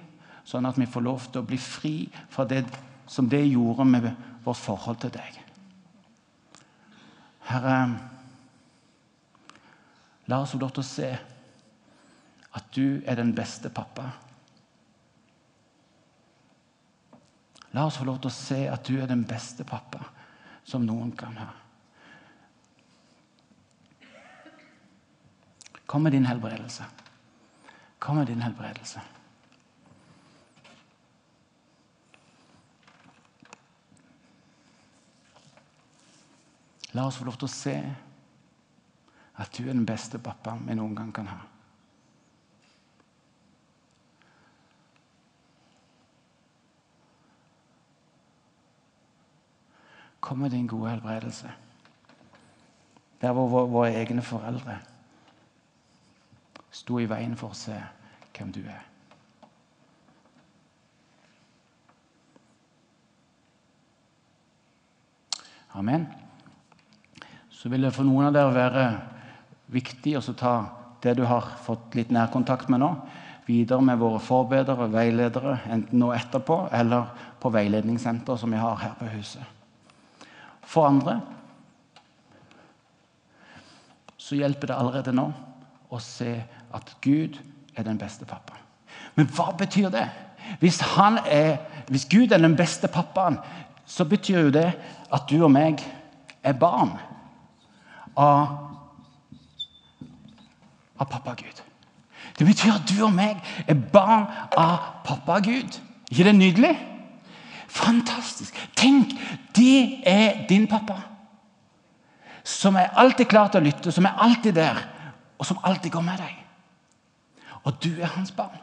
sånn 0.48 0.66
at 0.66 0.78
vi 0.80 0.88
får 0.90 1.06
lov 1.06 1.28
til 1.32 1.42
å 1.42 1.48
bli 1.48 1.60
fri 1.62 1.96
fra 2.34 2.46
det 2.50 2.64
som 3.08 3.30
det 3.30 3.44
gjorde 3.46 3.86
med 3.86 4.10
vårt 4.44 4.60
forhold 4.60 5.00
til 5.04 5.14
deg. 5.14 5.42
Herre, 7.48 7.78
la 10.28 10.42
oss 10.44 10.56
få 10.56 10.60
lov 10.60 10.74
til 10.76 10.84
å 10.84 10.88
se 10.88 11.12
at 12.58 12.72
du 12.76 13.04
er 13.06 13.20
den 13.20 13.32
beste 13.36 13.70
pappa. 13.72 14.10
La 17.78 17.86
oss 17.86 18.00
få 18.00 18.08
lov 18.10 18.16
til 18.18 18.32
å 18.32 18.34
se 18.34 18.56
at 18.74 18.88
du 18.90 18.96
er 18.98 19.06
den 19.06 19.20
beste 19.30 19.62
pappa 19.62 20.00
som 20.66 20.82
noen 20.82 21.12
kan 21.14 21.36
ha. 21.38 21.52
Kom 25.86 26.02
med 26.02 26.16
din 26.18 26.26
helbredelse. 26.26 26.88
Kom 28.02 28.18
med 28.18 28.32
din 28.32 28.42
helbredelse. 28.42 29.04
La 36.98 37.06
oss 37.06 37.22
få 37.22 37.30
lov 37.30 37.38
til 37.38 37.46
å 37.46 37.54
se 37.60 37.76
at 39.38 39.54
du 39.54 39.68
er 39.68 39.76
den 39.76 39.86
beste 39.86 40.18
pappaen 40.18 40.66
vi 40.66 40.82
noen 40.82 40.98
gang 40.98 41.14
kan 41.14 41.30
ha. 41.30 41.40
Kom 50.28 50.38
med 50.38 50.52
din 50.52 50.68
gode 50.68 50.90
helbredelse. 50.90 51.48
Der 53.22 53.32
hvor 53.32 53.48
våre 53.48 53.94
egne 53.96 54.22
foreldre 54.22 54.76
sto 56.72 57.00
i 57.00 57.08
veien 57.08 57.38
for 57.40 57.56
å 57.56 57.58
se 57.58 57.78
hvem 58.36 58.52
du 58.52 58.60
er. 58.68 58.84
Amen. 65.80 66.10
Så 67.50 67.72
vil 67.72 67.88
det 67.88 67.96
for 67.96 68.04
noen 68.04 68.28
av 68.28 68.36
dere 68.36 68.52
være 68.60 68.86
viktig 69.72 70.20
å 70.20 70.28
ta 70.36 70.56
det 71.08 71.16
du 71.16 71.24
har 71.24 71.54
fått 71.64 71.96
litt 71.96 72.12
nærkontakt 72.12 72.68
med 72.68 72.84
nå, 72.84 72.96
videre 73.48 73.80
med 73.80 74.04
våre 74.04 74.20
forbedere 74.20 74.90
og 74.90 74.96
veiledere, 75.00 75.62
enten 75.72 76.04
nå 76.04 76.12
etterpå 76.20 76.66
eller 76.76 77.14
på 77.40 77.56
veiledningssenter 77.56 78.36
som 78.36 78.52
vi 78.52 78.60
har 78.60 78.84
her 78.84 79.00
på 79.00 79.16
huset 79.16 79.57
for 80.68 80.88
andre, 80.88 81.22
så 84.18 84.36
hjelper 84.36 84.68
det 84.68 84.76
allerede 84.76 85.16
nå 85.16 85.30
å 85.88 86.00
se 86.04 86.34
at 86.76 86.96
Gud 87.02 87.38
er 87.78 87.86
den 87.88 88.00
beste 88.00 88.28
pappa. 88.28 88.58
Men 89.16 89.30
hva 89.32 89.54
betyr 89.58 89.88
det? 89.94 90.08
Hvis, 90.60 90.82
er, 90.82 91.58
hvis 91.88 92.08
Gud 92.12 92.32
er 92.32 92.42
den 92.44 92.58
beste 92.60 92.88
pappaen, 92.92 93.40
så 93.88 94.04
betyr 94.06 94.48
jo 94.48 94.52
det 94.52 94.68
at 95.14 95.30
du 95.30 95.40
og 95.40 95.52
meg 95.52 95.80
er 96.44 96.58
barn 96.60 96.92
av, 98.20 98.52
av 101.00 101.08
pappa 101.08 101.38
Gud. 101.40 101.64
Det 102.38 102.46
betyr 102.46 102.76
at 102.76 102.90
du 102.90 103.00
og 103.06 103.16
meg 103.16 103.40
er 103.64 103.80
barn 103.94 104.28
av 104.58 105.04
pappa 105.08 105.40
Gud. 105.46 105.80
ikke 106.12 106.28
det 106.28 106.36
nydelig? 106.36 106.76
Fantastisk! 107.68 108.56
Tenk, 108.76 109.14
det 109.56 110.02
er 110.08 110.48
din 110.50 110.68
pappa. 110.68 111.02
Som 112.44 112.76
er 112.76 112.94
alltid 112.96 113.28
klar 113.28 113.52
til 113.52 113.62
å 113.62 113.68
lytte, 113.68 113.92
som 113.92 114.06
er 114.08 114.20
alltid 114.24 114.56
der, 114.56 114.80
og 115.38 115.46
som 115.46 115.60
alltid 115.64 115.92
går 115.92 116.06
med 116.06 116.22
deg. 116.24 116.38
Og 117.68 117.76
du 117.84 117.90
er 118.00 118.14
hans 118.16 118.32
barn. 118.32 118.56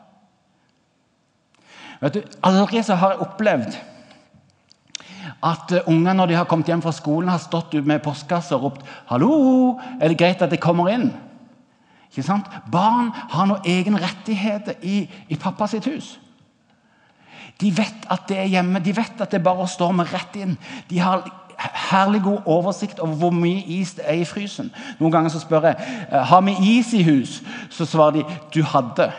Vet 2.01 2.17
du, 2.17 2.23
Aldri 2.45 2.83
så 2.83 2.97
har 2.99 3.15
jeg 3.15 3.25
opplevd 3.25 3.77
at 5.45 5.73
uh, 5.73 5.89
unger 5.89 6.17
når 6.17 6.31
de 6.31 6.37
har 6.39 6.49
kommet 6.49 6.69
hjem 6.69 6.83
fra 6.85 6.93
skolen, 6.93 7.29
har 7.29 7.41
stått 7.41 7.77
med 7.85 8.03
postkasser 8.05 8.57
og 8.57 8.63
ropt 8.63 8.83
'Hallo, 9.09 9.79
er 10.01 10.09
det 10.09 10.19
greit 10.19 10.43
at 10.43 10.51
jeg 10.51 10.61
kommer 10.61 10.89
inn?' 10.89 11.13
Ikke 12.11 12.23
sant? 12.23 12.47
Barn 12.71 13.11
har 13.11 13.47
noen 13.47 13.65
egne 13.67 13.99
rettigheter 13.99 14.75
i, 14.83 15.11
i 15.29 15.39
sitt 15.67 15.85
hus. 15.85 16.21
De 17.61 17.71
vet 17.77 18.07
at 18.11 18.27
det 18.29 18.39
er 18.39 18.51
hjemme, 18.57 18.83
de 18.83 18.97
vet 18.97 19.21
at 19.21 19.31
det 19.31 19.39
er 19.39 19.47
bare 19.47 19.65
å 19.65 19.71
storme 19.71 20.07
rett 20.09 20.37
inn. 20.41 20.57
De 20.91 20.99
har 20.99 21.23
herlig 21.59 22.23
god 22.23 22.49
oversikt 22.51 22.99
over 22.99 23.15
hvor 23.15 23.31
mye 23.35 23.63
is 23.79 23.95
det 23.99 24.05
er 24.07 24.23
i 24.23 24.27
frysen. 24.29 24.73
Noen 24.99 25.13
ganger 25.13 25.33
så 25.33 25.43
spør 25.43 25.69
jeg 25.71 25.77
«Eh, 26.11 26.19
har 26.31 26.43
vi 26.47 26.57
is 26.79 26.93
i 26.95 27.05
hus. 27.07 27.43
Så 27.71 27.87
svarer 27.87 28.21
de 28.21 28.25
du 28.55 28.63
hadde. 28.67 29.11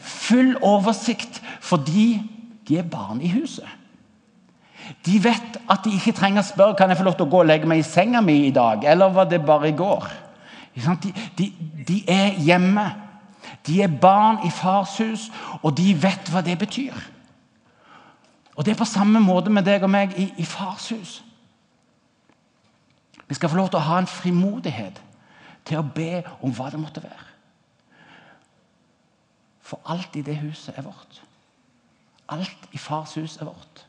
Full 0.00 0.56
oversikt 0.62 1.42
fordi 1.60 2.22
de 2.68 2.78
er 2.78 2.86
barn 2.86 3.20
i 3.20 3.32
huset. 3.34 3.66
De 5.06 5.18
vet 5.22 5.58
at 5.70 5.84
de 5.84 5.92
ikke 5.94 6.16
trenger 6.18 6.42
å 6.42 6.48
spørre 6.48 6.76
kan 6.78 6.90
jeg 6.90 6.98
få 6.98 7.06
lov 7.06 7.18
til 7.18 7.28
å 7.28 7.30
gå 7.30 7.42
og 7.42 7.50
legge 7.50 7.68
meg 7.68 7.82
i 7.82 7.86
senga 7.86 8.22
mi 8.24 8.40
i 8.46 8.54
dag. 8.54 8.84
Eller 8.86 9.12
var 9.14 9.28
det 9.30 9.42
bare 9.46 9.70
i 9.70 9.76
går? 9.76 10.08
De, 10.74 11.12
de, 11.38 11.52
de 11.86 12.02
er 12.10 12.38
hjemme. 12.42 12.86
De 13.66 13.82
er 13.82 13.98
barn 14.00 14.40
i 14.46 14.50
fars 14.50 14.98
hus, 14.98 15.30
og 15.62 15.76
de 15.76 15.94
vet 16.02 16.30
hva 16.30 16.42
det 16.44 16.58
betyr. 16.58 16.94
Og 18.56 18.64
Det 18.64 18.72
er 18.72 18.78
på 18.78 18.84
samme 18.84 19.20
måte 19.20 19.50
med 19.50 19.64
deg 19.64 19.82
og 19.82 19.90
meg 19.90 20.12
i, 20.18 20.26
i 20.36 20.44
fars 20.44 20.88
hus. 20.88 21.24
Vi 23.28 23.34
skal 23.34 23.48
få 23.48 23.56
lov 23.56 23.70
til 23.70 23.78
å 23.78 23.86
ha 23.86 23.98
en 23.98 24.10
frimodighet 24.10 25.02
til 25.64 25.78
å 25.78 25.86
be 25.94 26.22
om 26.42 26.52
hva 26.52 26.70
det 26.70 26.80
måtte 26.82 27.02
være. 27.02 27.28
For 29.62 29.80
alt 29.86 30.16
i 30.18 30.24
det 30.26 30.36
huset 30.42 30.78
er 30.78 30.82
vårt. 30.82 31.22
Alt 32.28 32.68
i 32.72 32.78
fars 32.78 33.14
hus 33.14 33.36
er 33.36 33.48
vårt. 33.48 33.84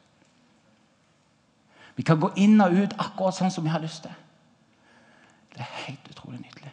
Vi 1.96 2.06
kan 2.08 2.20
gå 2.22 2.32
inn 2.40 2.62
og 2.62 2.74
ut 2.74 2.94
akkurat 2.98 3.36
sånn 3.36 3.52
som 3.54 3.66
vi 3.66 3.74
har 3.74 3.82
lyst 3.84 4.06
til. 4.06 4.14
Det 5.52 5.66
er 5.66 5.74
helt 5.88 6.08
utrolig 6.14 6.40
nydelig. 6.40 6.71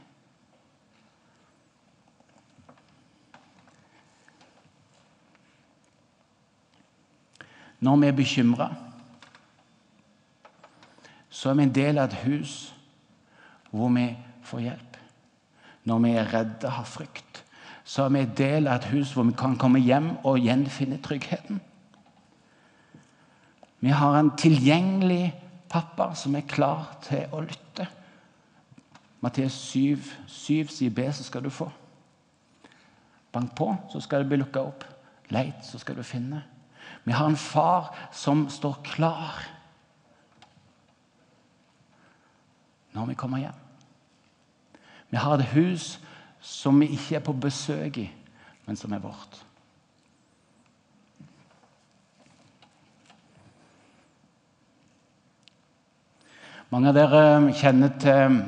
Når 7.81 7.97
vi 7.97 8.07
er 8.07 8.17
bekymra, 8.17 8.69
så 11.31 11.51
er 11.51 11.55
vi 11.55 11.63
en 11.69 11.75
del 11.75 11.99
av 11.99 12.09
et 12.09 12.21
hus 12.25 12.55
hvor 13.71 13.93
vi 13.95 14.09
får 14.49 14.65
hjelp. 14.65 14.97
Når 15.85 15.99
vi 16.05 16.11
er 16.11 16.33
redde, 16.35 16.71
har 16.71 16.89
frykt, 16.89 17.45
så 17.85 18.05
er 18.05 18.15
vi 18.15 18.25
en 18.25 18.35
del 18.37 18.67
av 18.67 18.81
et 18.81 18.89
hus 18.93 19.13
hvor 19.15 19.29
vi 19.29 19.37
kan 19.39 19.57
komme 19.61 19.81
hjem 19.81 20.11
og 20.27 20.41
gjenfinne 20.43 20.99
tryggheten. 21.05 21.61
Vi 23.81 23.95
har 23.95 24.19
en 24.19 24.33
tilgjengelig 24.37 25.31
pappa 25.71 26.11
som 26.19 26.35
er 26.35 26.49
klar 26.49 26.97
til 27.07 27.31
å 27.33 27.45
lytte. 27.45 27.87
Matteus 29.23 29.55
7, 29.71 29.99
7 30.27 30.73
sier 30.73 30.95
B, 30.95 31.07
så 31.13 31.25
skal 31.27 31.45
du 31.45 31.51
få. 31.51 31.69
Bank 33.33 33.55
på, 33.57 33.71
så 33.93 34.01
skal 34.01 34.25
det 34.25 34.33
bli 34.33 34.41
lukka 34.43 34.63
opp. 34.63 34.85
Leit, 35.31 35.61
så 35.67 35.79
skal 35.79 35.99
du 35.99 36.07
finne. 36.07 36.43
Vi 37.05 37.13
har 37.13 37.27
en 37.27 37.37
far 37.37 37.95
som 38.13 38.49
står 38.51 38.83
klar 38.85 39.39
når 42.93 43.07
vi 43.07 43.15
kommer 43.15 43.39
hjem. 43.39 43.59
Vi 45.11 45.17
har 45.17 45.39
et 45.39 45.53
hus 45.55 45.99
som 46.41 46.81
vi 46.81 46.91
ikke 46.93 47.19
er 47.19 47.25
på 47.25 47.33
besøk 47.33 48.01
i, 48.03 48.09
men 48.67 48.77
som 48.77 48.93
er 48.93 49.03
vårt. 49.03 49.39
Mange 56.69 56.91
av 56.91 56.99
dere 56.99 57.53
kjenner 57.57 57.95
til 58.03 58.41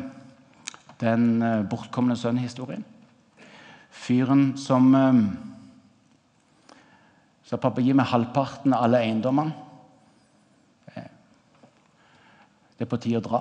den 1.00 1.28
bortkomne 1.70 2.18
sønn-historien. 2.20 2.82
Fyren 3.90 4.50
som 4.60 4.90
eh, 4.94 5.22
sa 7.50 7.58
pappa 7.58 7.82
gi 7.82 7.90
meg 7.98 8.06
halvparten 8.06 8.70
av 8.76 8.84
alle 8.86 9.00
eiendommene. 9.02 9.50
Eh, 10.94 11.08
det 12.78 12.86
er 12.86 12.90
på 12.92 12.98
tide 13.02 13.18
å 13.18 13.24
dra. 13.26 13.40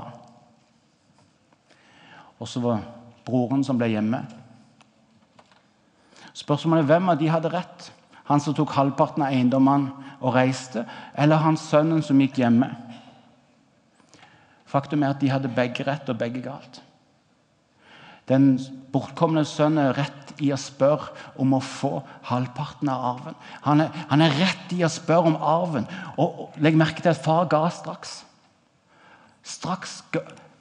Og 2.42 2.50
så 2.50 2.64
var 2.64 2.82
broren 3.28 3.62
som 3.64 3.78
ble 3.78 3.92
hjemme. 3.92 4.24
Spørsmålet 6.34 6.88
er 6.88 6.90
hvem 6.90 7.14
av 7.14 7.22
de 7.22 7.30
hadde 7.30 7.54
rett. 7.54 7.92
Han 8.32 8.42
som 8.42 8.56
tok 8.58 8.74
halvparten 8.74 9.28
av 9.28 9.30
eiendommene 9.30 10.16
og 10.20 10.34
reiste, 10.34 10.88
eller 11.14 11.44
han 11.46 11.58
sønnen 11.58 12.02
som 12.06 12.18
gikk 12.22 12.42
hjemme. 12.42 12.72
Faktum 14.70 15.06
er 15.06 15.14
at 15.14 15.22
de 15.22 15.30
hadde 15.30 15.54
begge 15.54 15.86
rett 15.86 16.10
og 16.10 16.18
begge 16.18 16.42
galt. 16.46 16.82
Den 18.30 18.54
bortkomne 18.94 19.44
sønnen 19.48 19.90
er 19.90 19.98
rett 19.98 20.34
i 20.40 20.52
å 20.54 20.60
spørre 20.60 21.12
om 21.42 21.56
å 21.58 21.62
få 21.64 22.00
halvparten 22.30 22.92
av 22.92 23.06
arven. 23.14 23.38
Han 23.66 23.84
er, 23.84 23.96
han 24.12 24.24
er 24.24 24.38
rett 24.40 24.74
i 24.76 24.84
å 24.86 24.92
spørre 24.92 25.34
om 25.34 25.40
arven. 25.42 25.88
Og, 26.16 26.46
og 26.46 26.62
Legg 26.64 26.78
merke 26.80 27.04
til 27.04 27.12
at 27.12 27.24
far 27.24 27.50
ga 27.52 27.66
straks. 27.74 28.22
Straks 29.44 30.00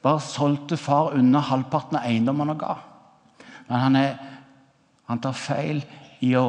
bare 0.02 0.22
solgte 0.24 0.78
far 0.80 1.14
unna 1.18 1.42
halvparten 1.44 2.00
av 2.00 2.08
eiendommen 2.08 2.52
han 2.54 2.60
ga. 2.60 2.76
Men 3.68 3.84
han, 3.84 3.96
er, 4.00 4.14
han 5.10 5.20
tar 5.22 5.36
feil 5.36 5.82
i 6.24 6.32
å 6.38 6.46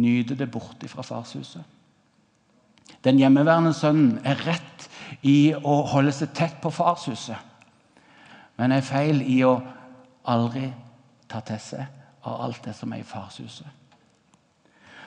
nyte 0.00 0.36
det 0.38 0.48
borte 0.52 0.88
fra 0.88 1.04
farshuset. 1.06 1.64
Den 3.04 3.18
hjemmeværende 3.20 3.72
sønnen 3.74 4.20
er 4.26 4.40
rett 4.46 4.86
i 5.26 5.54
å 5.54 5.80
holde 5.90 6.12
seg 6.14 6.32
tett 6.36 6.58
på 6.62 6.72
farshuset, 6.74 7.38
men 8.58 8.72
er 8.72 8.84
feil 8.84 9.20
i 9.22 9.40
å 9.46 9.58
aldri 10.26 10.68
ta 11.28 11.40
til 11.40 11.60
seg 11.60 11.86
av 12.26 12.40
alt 12.46 12.64
det 12.64 12.74
som 12.74 12.92
er 12.92 13.02
i 13.02 13.06
farshuset. 13.06 13.68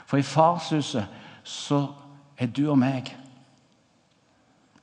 For 0.05 0.17
i 0.17 0.25
farshuset 0.25 1.07
så 1.43 1.83
er 2.37 2.47
du 2.47 2.69
og 2.71 2.79
meg 2.79 3.11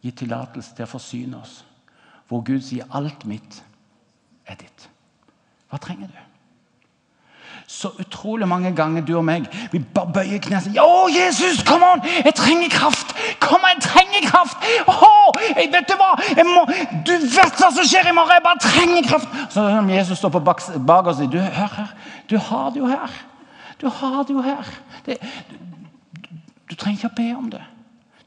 gitt 0.02 0.20
tillatelse 0.20 0.76
til 0.76 0.86
å 0.86 0.90
forsyne 0.90 1.40
oss, 1.40 1.64
hvor 2.28 2.42
Gud 2.44 2.60
sier 2.60 2.86
'alt 2.90 3.24
mitt 3.26 3.64
er 4.46 4.54
ditt'. 4.54 4.88
Hva 5.68 5.78
trenger 5.78 6.06
du? 6.06 6.25
Så 7.66 7.90
utrolig 7.98 8.48
mange 8.48 8.70
ganger, 8.74 9.02
du 9.04 9.16
og 9.16 9.24
meg. 9.24 9.46
Vi 9.72 9.78
bare 9.78 10.12
bøyer 10.14 10.38
knærne 10.38 10.56
og 10.56 10.62
sier 10.62 10.82
'Å, 10.82 11.08
Jesus, 11.10 11.62
kom 11.66 11.82
an! 11.82 12.02
Jeg 12.24 12.34
trenger 12.34 12.68
kraft! 12.70 13.14
Kom 13.40 13.64
an, 13.64 13.74
jeg 13.74 13.82
trenger 13.82 14.30
kraft! 14.30 14.56
Åh, 14.88 15.30
jeg, 15.56 15.72
vet 15.72 15.88
Du 15.88 15.94
hva? 15.98 16.12
Må, 16.46 16.62
du 17.06 17.12
vet 17.12 17.58
hva 17.58 17.70
som 17.74 17.84
skjer 17.84 18.08
i 18.08 18.14
morgen! 18.14 18.38
Jeg 18.38 18.44
bare 18.44 18.62
trenger 18.62 19.02
kraft!' 19.08 19.28
Så 19.50 19.66
som 19.70 19.90
Jesus 19.90 20.18
står 20.18 20.28
på 20.28 20.40
bak, 20.40 20.62
bak 20.86 21.06
og 21.06 21.16
sier 21.16 21.30
'Du, 21.30 21.38
hør 21.38 21.74
her. 21.76 21.90
Du 22.30 22.38
har 22.38 22.70
det 22.70 22.80
jo 22.80 22.86
her. 22.86 23.10
Du 23.80 23.88
har 23.88 24.22
det 24.22 24.34
jo 24.34 24.40
her. 24.40 24.64
Det, 25.06 25.18
du, 25.50 26.28
du, 26.70 26.74
trenger 26.74 26.98
ikke 26.98 27.12
å 27.12 27.16
be 27.16 27.28
om 27.36 27.50
det. 27.50 27.64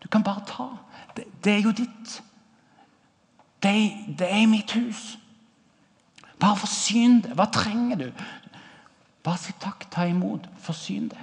Du 0.04 0.08
kan 0.08 0.24
bare 0.24 0.44
ta. 0.48 0.68
Det, 1.16 1.24
det 1.44 1.54
er 1.54 1.64
jo 1.64 1.72
ditt. 1.72 2.22
Det, 3.64 3.74
det 4.20 4.28
er 4.32 4.48
mitt 4.48 4.72
hus. 4.72 5.18
Bare 6.40 6.56
forsyn 6.60 7.20
det. 7.24 7.34
Hva 7.36 7.50
trenger 7.52 7.96
du? 8.00 8.12
Bare 9.30 9.38
si 9.38 9.54
takk, 9.62 9.84
ta 9.94 10.08
imot, 10.10 10.48
forsyn 10.58 11.12
det. 11.12 11.20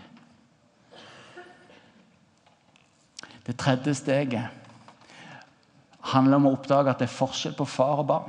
Det 3.46 3.56
tredje 3.58 3.94
steget 3.98 4.46
handler 6.12 6.38
om 6.38 6.46
å 6.46 6.52
oppdage 6.54 6.92
at 6.92 7.02
det 7.02 7.08
er 7.08 7.16
forskjell 7.16 7.56
på 7.58 7.66
far 7.66 8.04
og 8.04 8.06
barn. 8.06 8.28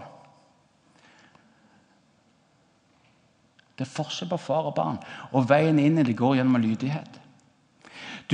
Det 3.77 3.85
er 3.85 3.93
forskjell 3.93 4.31
på 4.31 4.39
far 4.41 4.71
og 4.71 4.73
barn, 4.79 4.97
og 5.29 5.45
veien 5.51 5.77
inn 5.77 6.01
i 6.01 6.05
det 6.07 6.17
går 6.17 6.39
gjennom 6.39 6.57
lydighet. 6.63 7.21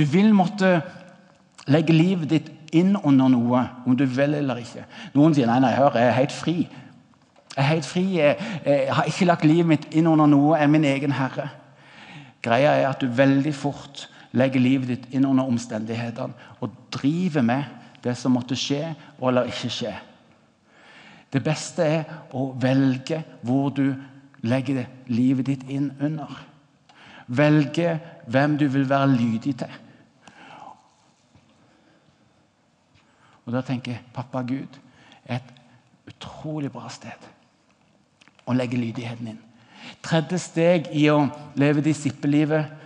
vil 0.08 0.32
måtte 0.32 0.78
legge 1.68 1.92
livet 1.92 2.32
ditt 2.32 2.48
inn 2.72 2.96
under 2.96 3.28
noe, 3.36 3.66
om 3.84 4.00
du 4.00 4.06
vil 4.08 4.40
eller 4.40 4.64
ikke. 4.64 4.88
Noen 5.12 5.36
sier 5.36 5.52
nei, 5.52 5.60
nei, 5.60 5.76
hør, 5.76 6.00
jeg 6.00 6.08
er 6.08 6.18
helt 6.22 6.38
fri. 6.40 6.56
Jeg 7.56 7.62
er 7.62 7.68
helt 7.68 7.86
fri. 7.86 8.18
Jeg, 8.18 8.36
har 8.90 9.06
ikke 9.06 9.28
lagt 9.28 9.44
livet 9.46 9.66
mitt 9.66 9.86
inn 9.94 10.08
under 10.10 10.26
noe 10.26 10.58
enn 10.58 10.72
min 10.74 10.86
egen 10.88 11.14
herre. 11.14 11.48
Greia 12.42 12.74
er 12.80 12.88
at 12.90 13.00
du 13.00 13.06
veldig 13.08 13.54
fort 13.54 14.08
legger 14.34 14.60
livet 14.60 14.90
ditt 14.90 15.14
inn 15.14 15.26
under 15.28 15.46
omstendighetene 15.46 16.58
og 16.60 16.74
driver 16.92 17.44
med 17.46 17.70
det 18.04 18.16
som 18.18 18.34
måtte 18.34 18.58
skje 18.58 18.90
eller 19.22 19.48
ikke 19.48 19.70
skje. 19.72 19.92
Det 21.32 21.42
beste 21.42 21.86
er 21.86 22.02
å 22.34 22.48
velge 22.60 23.22
hvor 23.46 23.70
du 23.74 23.86
legger 24.44 24.84
livet 25.06 25.48
ditt 25.48 25.64
inn 25.70 25.88
under. 26.02 26.34
Velge 27.26 27.96
hvem 28.26 28.58
du 28.60 28.66
vil 28.68 28.88
være 28.90 29.14
lydig 29.14 29.54
til. 29.62 29.80
Og 33.44 33.52
Da 33.52 33.60
tenker 33.60 33.92
jeg 33.92 34.12
pappa 34.12 34.42
Gud 34.42 34.80
er 35.24 35.40
et 35.40 35.50
utrolig 36.08 36.72
bra 36.72 36.88
sted 36.92 37.33
og 38.44 38.56
legge 38.58 38.78
lydigheten 38.80 39.34
inn. 39.34 39.42
Tredje 40.04 40.38
steg 40.40 40.88
i 40.96 41.06
å 41.12 41.26
leve 41.60 41.84
disippellivet 41.84 42.82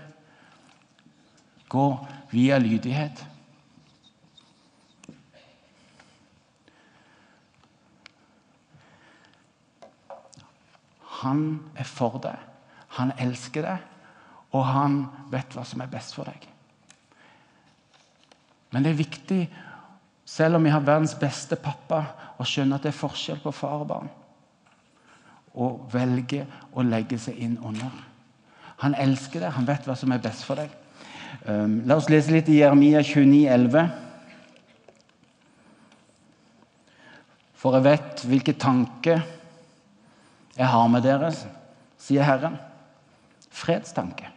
gå 1.69 1.87
via 2.31 2.59
lydighet. 2.59 3.25
Han 11.19 11.43
er 11.75 11.89
for 11.89 12.21
deg, 12.23 12.39
han 12.95 13.11
elsker 13.19 13.67
deg, 13.67 13.87
og 14.55 14.63
han 14.65 15.01
vet 15.33 15.57
hva 15.57 15.65
som 15.67 15.83
er 15.83 15.91
best 15.91 16.15
for 16.15 16.31
deg. 16.31 16.47
Men 18.71 18.85
det 18.85 18.93
er 18.93 19.01
viktig, 19.01 19.41
selv 20.29 20.59
om 20.59 20.65
vi 20.65 20.71
har 20.71 20.85
verdens 20.85 21.17
beste 21.19 21.59
pappa, 21.59 22.05
å 22.39 22.47
skjønne 22.47 22.79
at 22.79 22.87
det 22.87 22.93
er 22.93 23.01
forskjell 23.01 23.41
på 23.43 23.51
far 23.51 23.83
og 23.83 23.89
barn 23.91 24.11
og 25.59 25.89
velger 25.93 26.47
å 26.73 26.85
legge 26.87 27.19
seg 27.21 27.39
inn 27.43 27.57
under. 27.67 27.91
Han 28.85 28.95
elsker 28.95 29.43
deg, 29.43 29.57
han 29.57 29.67
vet 29.67 29.89
hva 29.89 29.97
som 29.99 30.13
er 30.15 30.23
best 30.23 30.47
for 30.47 30.61
deg. 30.61 30.71
Um, 31.45 31.81
la 31.89 31.99
oss 31.99 32.09
lese 32.11 32.33
litt 32.33 32.49
i 32.51 32.61
Jeremia 32.61 33.03
29, 33.03 33.49
11. 33.51 33.89
For 37.59 37.75
jeg 37.75 37.87
vet 37.89 38.25
hvilke 38.31 38.55
tanker 38.55 39.25
jeg 40.59 40.71
har 40.71 40.89
med 40.91 41.03
dere, 41.07 41.33
sier 41.99 42.27
Herren. 42.27 42.59
Fredstanke 43.59 44.31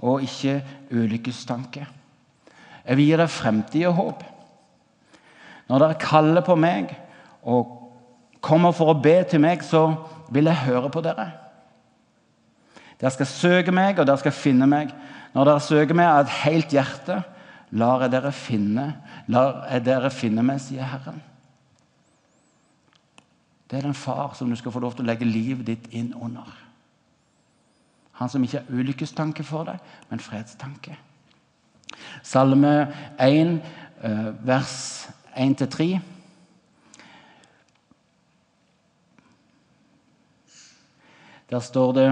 og 0.00 0.24
ikke 0.24 0.60
ulykkestanke. 0.92 1.86
Jeg 2.84 2.96
vil 2.96 3.10
gi 3.10 3.18
deg 3.20 3.32
fremtid 3.32 3.86
og 3.88 3.96
håp. 3.98 4.22
Når 5.68 5.84
dere 5.84 6.00
kaller 6.00 6.44
på 6.44 6.56
meg 6.58 6.92
og 7.46 7.76
kommer 8.44 8.72
for 8.76 8.92
å 8.92 9.00
be 9.00 9.20
til 9.28 9.42
meg, 9.44 9.62
så 9.64 9.92
vil 10.30 10.50
jeg 10.50 10.64
høre 10.66 10.90
på 10.90 11.02
dere. 11.04 11.30
Dere 13.00 13.12
skal 13.14 13.26
søke 13.26 13.72
meg, 13.72 13.98
og 13.98 14.06
dere 14.06 14.20
skal 14.20 14.34
finne 14.36 14.68
meg. 14.70 14.92
Når 15.34 15.48
dere 15.48 15.64
søker 15.64 15.96
meg 15.96 16.10
av 16.10 16.24
et 16.24 16.38
helt 16.42 16.74
hjerte, 16.74 17.20
lar 17.70 18.04
jeg 18.04 18.12
dere 18.12 18.32
finne, 18.34 18.86
lar 19.30 19.64
jeg 19.70 19.84
dere 19.86 20.10
finne 20.12 20.44
meg, 20.44 20.60
sier 20.62 20.88
Herren. 20.90 21.20
Det 23.70 23.78
er 23.78 23.86
den 23.86 23.94
far 23.94 24.34
som 24.34 24.50
du 24.50 24.58
skal 24.58 24.74
få 24.74 24.82
lov 24.82 24.96
til 24.98 25.06
å 25.06 25.10
legge 25.12 25.28
livet 25.28 25.68
ditt 25.68 25.86
inn 25.94 26.10
under. 26.18 26.48
Han 28.18 28.28
som 28.28 28.42
ikke 28.44 28.64
har 28.64 28.80
ulykkestanke 28.80 29.46
for 29.46 29.68
deg, 29.70 29.78
men 30.10 30.20
fredstanke. 30.20 30.96
Salme 32.26 32.90
1, 33.18 33.60
eh, 34.02 34.26
vers 34.44 35.08
1-3. 35.36 36.00
Der 41.50 41.60
står 41.60 41.92
det 41.92 42.10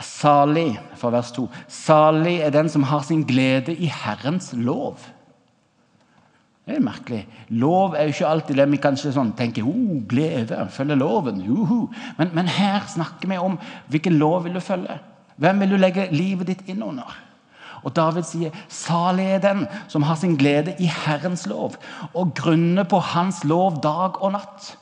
Salig, 0.00 0.76
fra 1.00 1.10
vers 1.14 1.30
2. 1.32 1.46
Salig 1.72 2.40
er 2.44 2.52
den 2.52 2.68
som 2.68 2.82
har 2.84 3.00
sin 3.06 3.22
glede 3.24 3.72
i 3.72 3.88
Herrens 3.88 4.50
lov. 4.52 4.98
Det 6.66 6.76
er 6.76 6.82
merkelig. 6.82 7.22
Lov 7.48 7.94
er 7.94 8.08
jo 8.08 8.12
ikke 8.12 8.28
alltid 8.28 8.58
det 8.58 8.66
vi 8.72 8.80
kanskje 8.82 9.12
sånn 9.14 9.30
tenker 9.38 9.64
oh, 9.64 10.00
glede, 10.10 10.58
følge 10.74 10.98
loven. 10.98 11.38
Men, 12.18 12.32
men, 12.34 12.50
her 12.50 12.82
snakker 12.90 13.30
vi 13.30 13.38
om 13.38 13.54
hvilken 13.92 14.18
lov 14.18 14.42
vil 14.44 14.58
du 14.58 14.60
følge. 14.60 14.98
Hvem 15.40 15.62
vil 15.62 15.72
du 15.72 15.78
legge 15.78 16.08
livet 16.10 16.50
ditt 16.50 16.66
inn 16.68 16.82
under? 16.82 17.14
Og 17.86 17.94
David 17.94 18.26
sier, 18.26 18.50
'Salig 18.68 19.28
er 19.36 19.38
den 19.44 19.66
som 19.88 20.02
har 20.02 20.16
sin 20.18 20.34
glede 20.36 20.74
i 20.82 20.90
Herrens 20.90 21.46
lov', 21.46 21.78
og 22.14 22.34
grunner 22.34 22.84
på 22.84 22.98
Hans 22.98 23.44
lov 23.44 23.78
dag 23.82 24.18
og 24.22 24.32
natt. 24.32 24.74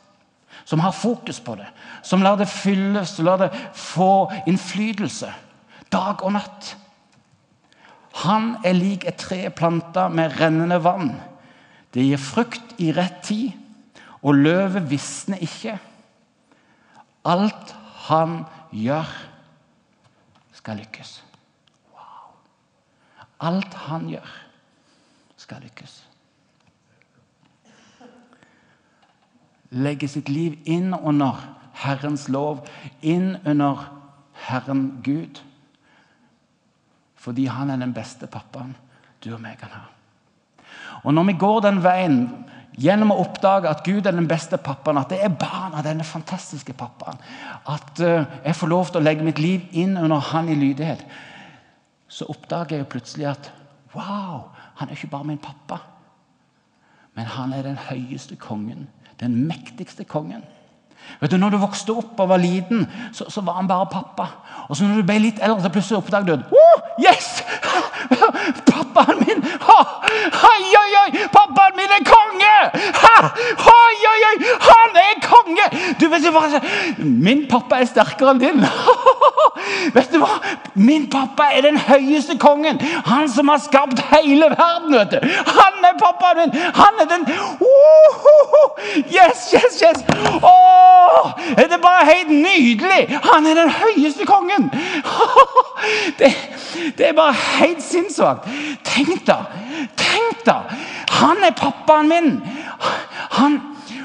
Som 0.65 0.81
har 0.81 0.93
fokus 0.97 1.41
på 1.45 1.55
det, 1.61 1.67
som 2.03 2.23
lar 2.23 2.39
det 2.41 2.49
fylles, 2.49 3.19
lar 3.19 3.39
det 3.39 3.51
få 3.77 4.31
innflytelse 4.49 5.33
dag 5.95 6.25
og 6.25 6.35
natt. 6.37 6.75
Han 8.25 8.55
er 8.67 8.77
lik 8.77 9.07
et 9.09 9.19
tre 9.21 9.41
planta 9.55 10.09
med 10.09 10.37
rennende 10.41 10.79
vann. 10.83 11.13
Det 11.95 12.05
gir 12.05 12.21
frukt 12.21 12.75
i 12.83 12.91
rett 12.95 13.21
tid, 13.27 13.53
og 14.25 14.41
løvet 14.41 14.87
visner 14.91 15.43
ikke. 15.45 15.77
Alt 17.25 17.75
han 18.09 18.43
gjør, 18.75 19.11
skal 20.55 20.81
lykkes. 20.81 21.19
Wow. 21.93 22.33
Alt 23.51 23.77
han 23.87 24.09
gjør, 24.11 24.35
skal 25.41 25.63
lykkes. 25.65 25.99
Legge 29.75 30.09
sitt 30.09 30.31
liv 30.31 30.57
inn 30.71 30.95
under 30.95 31.41
Herrens 31.83 32.29
lov, 32.31 32.63
inn 33.03 33.35
under 33.45 33.89
Herren 34.47 35.01
Gud. 35.03 35.41
Fordi 37.19 37.49
han 37.51 37.73
er 37.73 37.81
den 37.81 37.95
beste 37.97 38.29
pappaen 38.31 38.75
du 39.25 39.33
og 39.35 39.43
meg 39.43 39.59
kan 39.59 39.73
ha. 39.73 39.87
Og 41.05 41.15
når 41.17 41.31
vi 41.31 41.39
går 41.41 41.63
den 41.65 41.81
veien 41.85 42.19
gjennom 42.81 43.13
å 43.15 43.21
oppdage 43.23 43.71
at 43.71 43.85
Gud 43.87 44.07
er 44.07 44.17
den 44.17 44.29
beste 44.29 44.59
pappaen, 44.61 44.99
at 44.99 45.13
det 45.13 45.21
er 45.23 45.37
barn 45.39 45.77
av 45.77 45.85
denne 45.87 46.07
fantastiske 46.07 46.75
pappaen, 46.77 47.21
at 47.71 48.03
uh, 48.03 48.27
jeg 48.45 48.59
får 48.59 48.71
lov 48.71 48.91
til 48.91 49.01
å 49.01 49.05
legge 49.05 49.27
mitt 49.27 49.41
liv 49.43 49.69
inn 49.73 49.97
under 50.01 50.23
han 50.33 50.51
i 50.51 50.59
lydighet, 50.59 51.05
så 52.09 52.27
oppdager 52.31 52.81
jeg 52.81 52.91
plutselig 52.91 53.31
at 53.31 53.51
wow, 53.95 54.51
han 54.81 54.91
er 54.91 54.99
ikke 54.99 55.13
bare 55.13 55.29
min 55.29 55.43
pappa, 55.43 55.81
men 57.15 57.31
han 57.31 57.53
er 57.53 57.63
den 57.63 57.79
høyeste 57.91 58.37
kongen, 58.37 58.89
den 59.21 59.47
mektigste 59.47 60.05
kongen. 60.05 60.43
Vet 61.21 61.31
du, 61.31 61.37
når 61.37 61.51
du 61.53 61.59
vokste 61.61 61.93
opp 61.93 62.21
og 62.21 62.29
var 62.29 62.41
liten, 62.41 62.87
så, 63.13 63.27
så 63.31 63.43
var 63.45 63.59
han 63.59 63.69
bare 63.69 63.87
pappa. 63.93 64.27
Og 64.69 64.77
så 64.77 64.87
når 64.87 65.03
du 65.03 65.07
ble 65.07 65.19
litt 65.21 65.43
eldre, 65.43 65.63
så 65.63 65.71
plutselig 65.73 65.99
oppdaget 66.01 66.41
du 66.41 66.57
oh, 66.57 66.87
yes! 67.03 67.43
Pappaen 68.71 69.21
min! 69.21 69.45
Oi, 69.75 70.65
oi, 70.81 70.91
oi! 71.03 71.29
Pappaen 71.33 71.77
min 71.77 71.95
er 71.97 72.05
konge! 72.07 72.55
Ha! 73.03 73.17
Oi, 73.73 73.97
oi, 74.11 74.21
oi! 74.29 74.35
Han 74.69 74.99
er 75.01 75.21
konge! 75.25 75.67
Du 76.01 76.07
vet 76.13 76.25
du 76.25 76.31
hva? 76.35 76.45
Min 76.99 77.45
pappa 77.51 77.81
er 77.83 77.91
sterkere 77.91 78.35
enn 78.35 78.43
din. 78.43 78.63
vet 79.97 80.13
du 80.13 80.21
hva? 80.23 80.39
Min 80.75 81.09
pappa 81.11 81.51
er 81.57 81.67
den 81.67 81.81
høyeste 81.89 82.39
kongen. 82.43 82.81
Han 83.09 83.29
som 83.31 83.51
har 83.53 83.63
skapt 83.65 84.03
hele 84.13 84.51
verden. 84.55 84.95
vet 84.99 85.17
du. 85.17 85.29
Han 85.59 85.91
er 85.91 85.99
pappaen 86.03 86.45
min! 86.45 86.57
Han 86.79 87.03
er 87.03 87.11
den. 87.11 87.29
Yes, 89.11 89.49
yes, 89.55 89.81
yes! 89.83 90.05
Oh! 90.43 91.33
er 91.57 91.69
det 91.69 91.81
bare 91.83 92.07
helt 92.15 92.31
nydelig! 92.31 93.19
Han 93.33 93.47
er 93.47 93.55
den 93.55 93.71
høyeste 93.71 94.27
kongen! 94.27 94.71
Det, 96.19 96.31
det 96.99 97.09
er 97.09 97.13
bare 97.13 97.33
helt 97.33 97.83
sinnssvakt. 97.83 98.49
Tenk 98.85 99.27
da! 99.27 99.35
Da! 100.47 100.63
Han 101.21 101.45
er 101.47 101.57
pappaen 101.59 102.11
min! 102.11 102.35
Han 103.39 103.61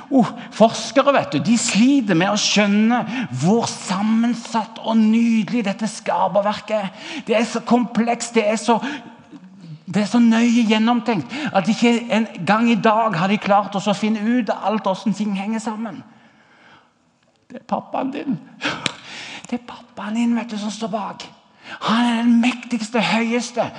Oh, 0.09 0.25
forskere 0.57 1.11
vet 1.13 1.35
du, 1.35 1.37
de 1.45 1.55
sliter 1.61 2.17
med 2.17 2.31
å 2.33 2.39
skjønne 2.41 3.03
hvor 3.43 3.67
sammensatt 3.69 4.79
og 4.81 4.97
nydelig 4.97 5.61
dette 5.67 5.85
skaperverket 5.85 6.73
er. 6.79 6.87
Det 7.27 7.35
er 7.37 7.45
så 7.45 7.61
komplekst, 7.61 8.33
det 8.33 8.47
er 8.49 8.57
så, 8.57 8.79
det 9.85 10.01
er 10.01 10.09
så 10.09 10.21
nøye 10.23 10.65
gjennomtenkt 10.65 11.35
at 11.53 11.69
ikke 11.69 11.93
en 12.09 12.25
gang 12.41 12.71
i 12.73 12.79
dag 12.81 13.19
har 13.21 13.29
de 13.29 13.37
klart 13.37 13.77
å 13.77 13.93
finne 13.93 14.25
ut 14.25 14.49
av 14.49 14.65
alt 14.71 14.89
hvordan 14.89 15.17
ting 15.17 15.37
henger 15.37 15.61
sammen. 15.61 16.01
Det 17.49 17.61
er 17.61 17.69
pappaen 17.69 18.09
din. 18.13 18.41
Det 19.45 19.59
er 19.59 19.65
pappaen 19.69 20.17
din 20.17 20.33
vet 20.37 20.49
du, 20.49 20.57
som 20.57 20.73
står 20.73 20.93
bak. 20.93 21.29
Han 21.85 22.05
er 22.05 22.19
den 22.23 22.35
mektigste, 22.41 23.01
høyeste. 23.01 23.69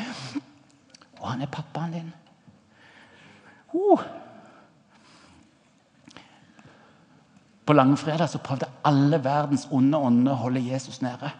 Og 1.19 1.29
han 1.33 1.43
er 1.43 1.51
pappaen 1.51 1.99
din. 1.99 2.09
Uh. 3.75 4.03
På 7.67 7.73
langfredag 7.73 8.29
så 8.29 8.41
prøvde 8.43 8.67
alle 8.85 9.21
verdens 9.25 9.69
onde 9.71 9.99
ånder 9.99 10.35
å 10.35 10.43
holde 10.47 10.63
Jesus 10.65 11.03
nede. 11.05 11.31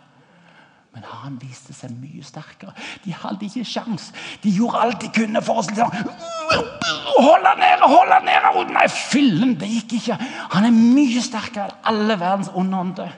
Men 0.95 1.07
han 1.07 1.37
viste 1.39 1.75
seg 1.75 1.93
mye 1.95 2.23
sterkere. 2.27 2.73
De 3.05 3.13
hadde 3.15 3.47
ikke 3.47 3.67
sjans. 3.67 4.09
De 4.43 4.51
gjorde 4.51 4.79
alt 4.83 5.03
de 5.03 5.11
kunne 5.15 5.43
for 5.43 5.63
oss. 5.63 5.71
liksom, 5.71 5.91
holde 7.19 7.53
nede, 7.59 7.91
holde 7.91 8.19
nede. 8.27 8.65
Nei, 8.75 8.87
fillen, 8.91 9.55
det 9.59 9.71
gikk 9.71 9.97
ikke. 10.01 10.19
Han 10.57 10.67
er 10.67 10.75
mye 10.75 11.23
sterkere 11.23 11.69
enn 11.69 11.93
alle 11.93 12.19
verdens 12.19 12.51
onde 12.55 12.81
ånder. 12.85 13.15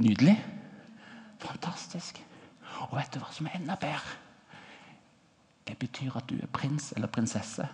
Nydelig. 0.00 0.38
Fantastisk. 1.40 2.18
Og 2.88 2.96
vet 2.98 3.14
du 3.14 3.20
hva 3.22 3.30
som 3.34 3.46
er 3.46 3.58
enda 3.60 3.78
bedre? 3.78 4.18
Det 5.70 5.78
betyr 5.78 6.16
at 6.16 6.30
du 6.30 6.34
er 6.34 6.46
prins 6.52 6.92
eller 6.96 7.06
prinsesse. 7.06 7.66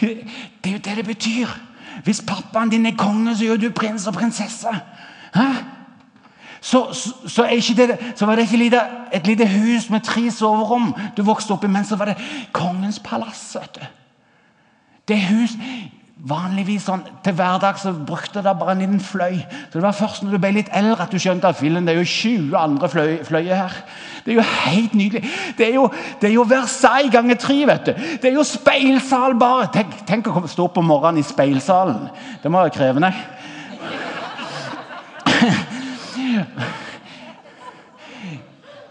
Det, 0.00 0.26
det 0.64 0.70
er 0.70 0.72
jo 0.72 0.78
det 0.78 0.96
det 0.96 1.04
betyr. 1.06 1.48
Hvis 2.04 2.22
pappaen 2.26 2.70
din 2.70 2.86
er 2.86 2.96
konge, 2.98 3.36
så 3.36 3.44
gjør 3.44 3.56
du 3.56 3.70
prins 3.70 4.06
og 4.06 4.14
prinsesse. 4.14 4.68
Så, 6.60 6.92
så, 6.92 7.12
så, 7.26 7.46
det, 7.76 7.98
så, 8.14 8.26
var 8.26 8.36
det 8.36 8.42
ikke 8.42 8.56
lite, 8.56 8.80
et 9.14 9.26
lite 9.26 9.46
hus 9.48 9.90
med 9.90 10.00
tre 10.00 10.30
soverom 10.30 10.94
du 11.16 11.22
vokste 11.22 11.52
opp 11.52 11.64
i, 11.64 11.70
men 11.70 11.84
så 11.84 11.96
var 11.96 12.04
det 12.04 12.16
kongens 12.52 12.98
palass. 12.98 13.56
vet 13.60 13.74
du. 13.74 13.86
Det 15.08 15.20
hus, 15.20 15.50
Vanligvis 16.26 16.82
sånn, 16.88 17.04
til 17.22 17.36
hverdags 17.38 17.84
så 17.86 17.92
brukte 17.94 18.40
det 18.42 18.54
bare 18.58 18.72
en 18.74 18.80
liten 18.82 19.02
fløy. 19.02 19.36
Så 19.70 19.78
Det 19.78 19.82
var 19.84 19.92
først 19.94 20.22
når 20.24 20.32
du 20.32 20.38
ble 20.42 20.50
litt 20.56 20.72
eldre 20.74 21.04
at 21.04 21.12
du 21.12 21.18
skjønte 21.22 21.46
at 21.46 21.58
fillen, 21.58 21.86
det 21.86 21.94
er 21.94 22.00
jo 22.00 22.08
20 22.10 22.56
andre 22.58 22.88
fløy, 22.90 23.12
fløyer 23.28 23.54
her. 23.54 23.76
Det 24.24 24.32
er 24.32 24.40
jo 24.40 24.42
helt 24.42 24.94
nydelig. 24.98 25.22
Det 25.58 25.68
er 25.68 25.74
jo, 25.76 25.84
det 26.20 26.30
er 26.30 26.34
jo 26.34 26.46
Versailles 26.50 27.12
ganger 27.12 27.38
tre. 27.38 27.66
vet 27.66 27.86
du. 27.86 27.92
Det 28.22 28.24
er 28.30 28.34
jo 28.34 28.42
speilsal 28.42 29.38
bare. 29.38 29.68
Tenk, 29.72 30.06
tenk 30.06 30.26
å 30.26 30.46
stå 30.50 30.64
opp 30.66 30.78
om 30.82 30.88
morgenen 30.90 31.22
i 31.22 31.26
speilsalen. 31.26 32.08
Det 32.42 32.50
må 32.50 32.58
være 32.64 32.74
krevende. 32.74 33.12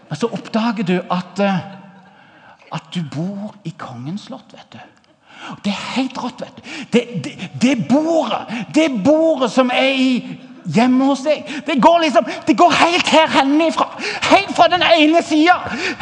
Men 0.08 0.16
så 0.16 0.26
oppdager 0.32 0.84
du 0.88 0.96
at, 1.10 1.40
eh, 1.42 1.58
at 2.72 2.84
du 2.94 3.02
bor 3.12 3.54
i 3.64 3.74
kongens 3.76 4.22
slott. 4.30 4.52
vet 4.56 4.72
du. 4.72 4.78
Det 5.64 5.72
er 5.72 5.84
helt 5.96 6.18
rått. 6.22 6.40
vet 6.40 6.56
du. 6.56 6.62
Det, 6.92 7.24
det, 7.24 7.50
det 7.62 7.88
bordet 7.88 8.66
det 8.74 8.90
bordet 9.04 9.50
som 9.52 9.70
er 9.70 9.92
i 9.94 10.38
hjemme 10.74 11.04
hos 11.04 11.22
deg. 11.26 11.44
Det 11.66 11.76
går 11.82 11.98
liksom, 12.04 12.26
det 12.46 12.56
går 12.58 12.72
helt 12.80 13.08
her 13.08 13.28
henne 13.38 13.68
ifra. 13.70 13.86
Helt 14.30 14.56
fra 14.56 14.68
den 14.68 14.82
ene 14.82 15.22
sida. 15.22 15.56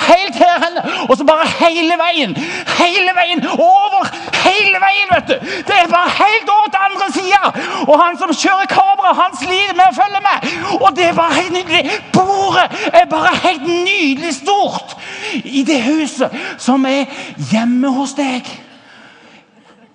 Helt 0.09 0.37
her 0.40 0.57
henne. 0.64 0.85
Og 1.09 1.16
så 1.16 1.24
bare 1.24 1.46
hele 1.61 1.98
veien. 2.00 2.37
Hele 2.78 3.14
veien. 3.18 3.44
Over 3.52 4.09
hele 4.44 4.80
veien, 4.87 5.12
vet 5.12 5.28
du. 5.28 5.37
Det 5.68 5.76
er 5.83 5.90
bare 5.92 6.11
helt 6.20 6.52
over 6.57 6.68
til 6.72 6.80
andre 6.88 7.09
sida. 7.18 7.42
Og 7.88 7.94
han 8.04 8.18
som 8.18 8.33
kjører 8.33 8.70
kamera, 8.72 9.14
han 9.22 9.38
sliter 9.42 9.76
med 9.76 9.87
å 9.90 9.96
følge 10.00 10.24
med. 10.28 10.50
Og 10.80 10.90
det 10.96 11.09
er 11.11 11.18
bare 11.20 11.40
helt 11.40 11.57
nydelig. 11.59 12.00
Bordet 12.12 12.68
er 12.92 13.09
bare 13.11 13.37
helt 13.44 13.66
nydelig 13.68 14.35
stort 14.40 14.96
i 15.44 15.64
det 15.66 15.83
huset 15.83 16.33
som 16.59 16.87
er 16.88 17.04
hjemme 17.50 17.92
hos 17.92 18.16
deg. 18.16 18.48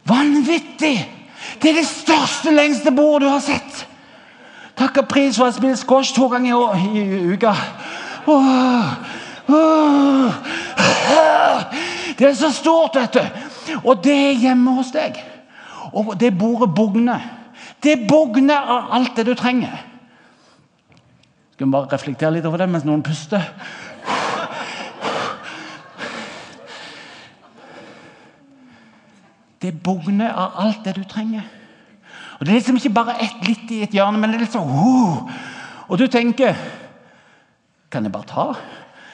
Vanvittig! 0.10 0.98
Det 1.62 1.70
er 1.72 1.80
det 1.80 1.88
største, 1.88 2.52
lengste 2.56 2.92
bordet 2.96 3.28
du 3.28 3.32
har 3.32 3.44
sett. 3.44 3.86
Takk 4.80 5.02
og 5.02 5.10
pris 5.12 5.38
for 5.38 5.46
at 5.46 5.54
jeg 5.54 5.60
spiller 5.60 5.80
squash 5.80 6.16
to 6.16 6.28
ganger 6.32 6.50
i, 6.50 6.54
år, 6.56 6.76
i 6.96 7.34
uka. 7.34 7.52
Oh, 8.30 8.94
oh, 9.50 10.32
det 12.20 12.28
er 12.28 12.38
så 12.38 12.52
stort, 12.54 12.96
vet 12.96 13.18
du. 13.18 13.76
Og 13.84 14.00
det 14.04 14.16
er 14.16 14.40
hjemme 14.46 14.78
hos 14.78 14.94
deg. 14.96 15.20
Og 15.92 16.14
det 16.20 16.32
bordet 16.38 16.72
bugner. 16.76 17.28
Det 17.84 18.08
bugner 18.08 18.60
av 18.60 18.90
alt 18.96 19.16
det 19.18 19.28
du 19.28 19.36
trenger. 19.36 19.78
Skal 21.54 21.68
vi 21.68 21.76
bare 21.76 21.92
reflektere 21.92 22.38
litt 22.38 22.48
over 22.48 22.62
det 22.62 22.70
mens 22.72 22.86
noen 22.88 23.04
puster? 23.04 23.44
Det 29.62 29.74
bugner 29.84 30.32
av 30.32 30.60
alt 30.64 30.86
det 30.86 30.96
du 30.96 31.04
trenger. 31.04 31.44
Og 32.40 32.46
Det 32.46 32.54
er 32.54 32.60
liksom 32.60 32.76
ikke 32.80 32.96
bare 32.96 33.18
ett 33.20 33.48
litt 33.48 33.72
i 33.72 33.82
et 33.84 33.94
hjørne, 33.94 34.18
men 34.18 34.32
det 34.32 34.40
er 34.40 34.46
liksom 34.46 34.70
uh. 34.72 35.32
Og 35.90 35.98
du 35.98 36.08
tenker 36.08 36.56
Kan 37.92 38.04
jeg 38.06 38.12
bare 38.14 38.30
ta? 38.30 38.54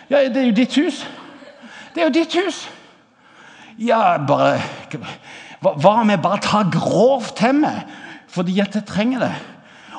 Ja, 0.10 0.19
det 0.29 0.38
er 0.38 0.49
jo 0.49 0.55
ditt 0.55 0.75
hus. 0.75 1.05
Det 1.95 2.01
er 2.03 2.10
jo 2.10 2.13
ditt 2.13 2.36
hus. 2.36 2.65
Ja, 3.79 4.17
bare 4.27 4.60
Hva 5.62 6.01
om 6.01 6.10
jeg 6.10 6.21
bare 6.21 6.43
tar 6.43 6.69
grovt 6.71 7.38
til 7.39 7.62
meg 7.63 8.01
fordi 8.36 8.58
at 8.60 8.73
jeg 8.75 8.84
trenger 8.84 9.21
det? 9.23 9.36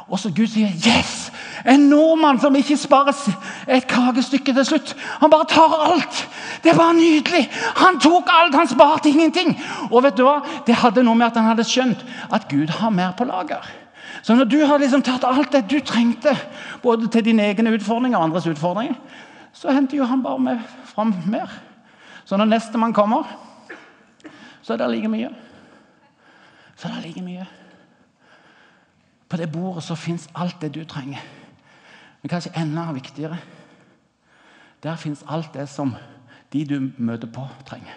Og 0.08 0.18
så 0.18 0.30
Gud 0.30 0.46
sier 0.46 0.68
'Yes! 0.68 1.32
En 1.66 1.80
nordmann 1.80 2.40
som 2.40 2.56
ikke 2.56 2.76
sparer 2.76 3.36
et 3.68 3.86
kakestykke 3.86 4.52
til 4.54 4.64
slutt. 4.64 4.96
Han 5.20 5.30
bare 5.30 5.44
tar 5.48 5.92
alt. 5.92 6.28
Det 6.62 6.72
er 6.72 6.76
bare 6.76 6.94
nydelig. 6.94 7.50
Han 7.76 8.00
tok 8.00 8.28
alt, 8.30 8.54
han 8.54 8.68
sparte 8.68 9.08
ingenting. 9.08 9.60
Og 9.90 10.02
vet 10.02 10.16
du 10.16 10.22
hva? 10.22 10.40
Det 10.66 10.74
hadde 10.74 11.02
noe 11.02 11.14
med 11.14 11.26
at 11.26 11.36
han 11.36 11.48
hadde 11.50 11.64
skjønt 11.64 12.04
at 12.32 12.48
Gud 12.48 12.68
har 12.68 12.90
mer 12.90 13.12
på 13.18 13.24
lager. 13.24 13.66
Så 14.22 14.34
når 14.34 14.44
du 14.44 14.66
har 14.66 14.78
liksom 14.78 15.02
tatt 15.02 15.24
alt 15.24 15.52
det 15.52 15.70
du 15.70 15.80
trengte, 15.80 16.36
både 16.82 17.08
til 17.08 17.24
dine 17.24 17.42
egne 17.42 17.74
utfordringer 17.74 18.18
og 18.18 18.24
andres 18.24 18.46
utfordringer, 18.46 18.94
så 19.52 19.72
henter 19.72 19.96
jo 19.96 20.04
han 20.04 20.22
bare 20.22 20.38
med 20.38 20.58
fram 20.84 21.14
mer. 21.26 21.50
Så 22.24 22.36
når 22.36 22.44
nestemann 22.44 22.92
kommer, 22.92 23.24
så 24.62 24.72
er 24.72 24.76
det 24.76 24.90
like 24.90 25.08
mye. 25.08 25.30
Så 26.76 26.88
er 26.88 26.92
det 26.92 27.06
like 27.06 27.22
mye. 27.22 27.46
På 29.28 29.36
det 29.36 29.52
bordet 29.52 29.84
så 29.84 29.94
fins 29.94 30.28
alt 30.34 30.60
det 30.60 30.74
du 30.74 30.84
trenger. 30.84 31.22
Men 32.22 32.30
kanskje 32.30 32.54
enda 32.56 32.92
viktigere 32.92 33.38
der 34.82 34.96
fins 34.96 35.24
alt 35.28 35.54
det 35.54 35.68
som 35.68 35.94
de 36.52 36.64
du 36.64 36.92
møter 36.98 37.26
på, 37.32 37.42
trenger. 37.66 37.94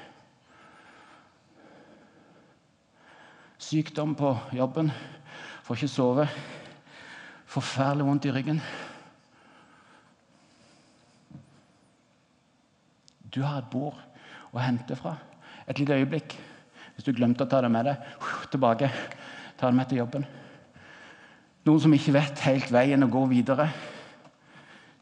Sykdom 3.59 4.15
på 4.15 4.31
jobben, 4.55 4.91
får 5.63 5.75
ikke 5.75 5.91
sove, 5.91 6.27
forferdelig 7.45 8.07
vondt 8.07 8.25
i 8.25 8.31
ryggen. 8.33 8.61
Du 13.29 13.43
har 13.43 13.59
et 13.59 13.69
bord 13.69 13.99
å 14.55 14.63
hente 14.63 14.97
fra. 14.97 15.17
Et 15.67 15.77
lite 15.77 15.99
øyeblikk. 15.99 16.33
Hvis 16.95 17.05
du 17.05 17.13
glemte 17.13 17.45
å 17.45 17.49
ta 17.51 17.61
det 17.61 17.69
med 17.71 17.85
deg 17.85 18.07
tilbake, 18.49 18.89
ta 19.59 19.69
det 19.69 19.77
med 19.77 19.91
til 19.91 20.01
jobben. 20.01 20.25
Noen 21.67 21.82
som 21.84 21.93
ikke 21.93 22.15
vet 22.15 22.45
helt 22.48 22.72
veien 22.72 23.04
å 23.04 23.12
gå 23.12 23.26
videre. 23.32 23.67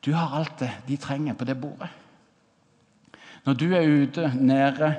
Du 0.06 0.14
har 0.16 0.34
alt 0.38 0.60
det 0.62 0.72
de 0.88 0.98
trenger 0.98 1.38
på 1.38 1.46
det 1.48 1.58
bordet. 1.60 1.90
Når 3.46 3.54
du 3.54 3.68
er 3.76 3.88
ute, 3.88 4.32
nede, 4.36 4.92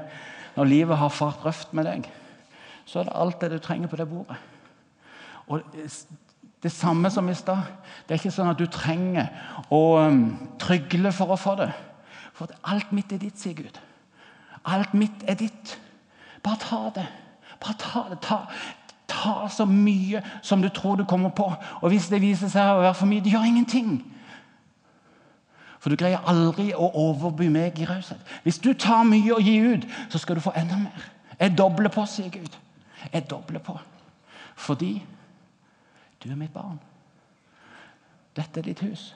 når 0.57 0.71
livet 0.71 0.97
har 0.97 1.13
fart 1.13 1.45
røft 1.45 1.75
med 1.77 1.85
deg, 1.89 2.07
så 2.89 3.01
er 3.01 3.09
det 3.09 3.19
alt 3.21 3.43
det 3.43 3.51
du 3.53 3.59
trenger 3.63 3.91
på 3.91 3.99
det 4.01 4.09
bordet. 4.09 4.39
Og 5.49 5.63
Det 6.63 6.73
samme 6.73 7.11
som 7.11 7.29
i 7.29 7.35
stad. 7.39 7.61
Det 8.03 8.15
er 8.15 8.19
ikke 8.19 8.35
sånn 8.35 8.51
at 8.51 8.59
du 8.59 8.67
trenger 8.67 9.29
å 9.71 9.83
um, 10.03 10.25
trygle 10.59 11.13
for 11.15 11.31
å 11.31 11.37
få 11.39 11.53
det. 11.61 11.69
For 12.35 12.51
alt 12.67 12.91
mitt 12.91 13.13
er 13.15 13.21
ditt, 13.23 13.39
sier 13.39 13.55
Gud. 13.55 13.79
Alt 14.67 14.97
mitt 14.99 15.23
er 15.31 15.39
ditt. 15.39 15.77
Bare 16.43 16.59
ta 16.59 16.81
det. 16.97 17.05
Bare 17.63 17.79
ta 17.79 18.03
det. 18.11 18.19
Ta, 18.27 18.41
ta 19.09 19.49
så 19.51 19.65
mye 19.69 20.23
som 20.43 20.63
du 20.63 20.69
tror 20.69 20.97
du 20.97 21.05
kommer 21.09 21.33
på. 21.35 21.49
Og 21.81 21.89
hvis 21.89 22.09
det 22.13 22.21
viser 22.23 22.51
seg 22.53 22.75
å 22.75 22.83
være 22.83 22.95
for 22.95 23.11
mye, 23.11 23.25
det 23.25 23.33
gjør 23.33 23.49
ingenting. 23.49 23.99
For 25.79 25.91
du 25.91 25.99
greier 25.99 26.25
aldri 26.29 26.73
å 26.75 26.91
overby 26.99 27.49
meg 27.53 27.79
i 27.81 27.87
raushet. 27.89 28.21
Hvis 28.45 28.59
du 28.63 28.73
tar 28.75 29.07
mye 29.09 29.35
og 29.35 29.47
gir 29.47 29.79
ut, 29.79 29.87
så 30.11 30.21
skal 30.21 30.39
du 30.39 30.45
få 30.45 30.53
enda 30.59 30.77
mer. 30.81 31.07
Jeg 31.39 31.55
dobler 31.59 31.93
på, 31.95 32.05
sier 32.11 32.33
Gud. 32.35 32.59
Jeg 33.13 33.29
dobler 33.31 33.63
på. 33.63 33.79
Fordi 34.59 34.97
du 36.23 36.31
er 36.31 36.37
mitt 36.37 36.53
barn. 36.53 36.81
Dette 38.37 38.61
er 38.61 38.67
ditt 38.67 38.83
hus. 38.83 39.13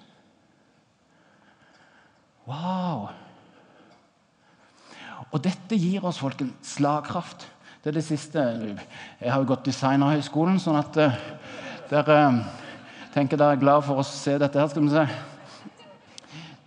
Wow! 2.47 3.11
Og 5.33 5.43
dette 5.45 5.79
gir 5.79 6.05
oss 6.05 6.19
folk 6.23 6.41
en 6.43 6.55
slagkraft. 6.67 7.47
Det 7.83 7.91
er 7.91 7.93
det 7.93 8.05
siste. 8.05 8.39
Jeg 9.21 9.33
har 9.33 9.41
jo 9.43 9.47
gått 9.49 9.65
Designerhøgskolen, 9.67 10.61
sånn 10.63 10.77
at 10.79 10.99
uh, 11.03 11.17
dere 11.91 12.19
uh, 12.31 12.37
tenker 13.11 13.41
dere 13.41 13.57
er 13.57 13.59
glad 13.65 13.83
for 13.83 13.99
å 13.99 14.05
se 14.07 14.37
dette 14.39 14.61
her. 14.61 14.69
skal 14.71 14.87
vi 14.87 14.93
se. 14.93 15.03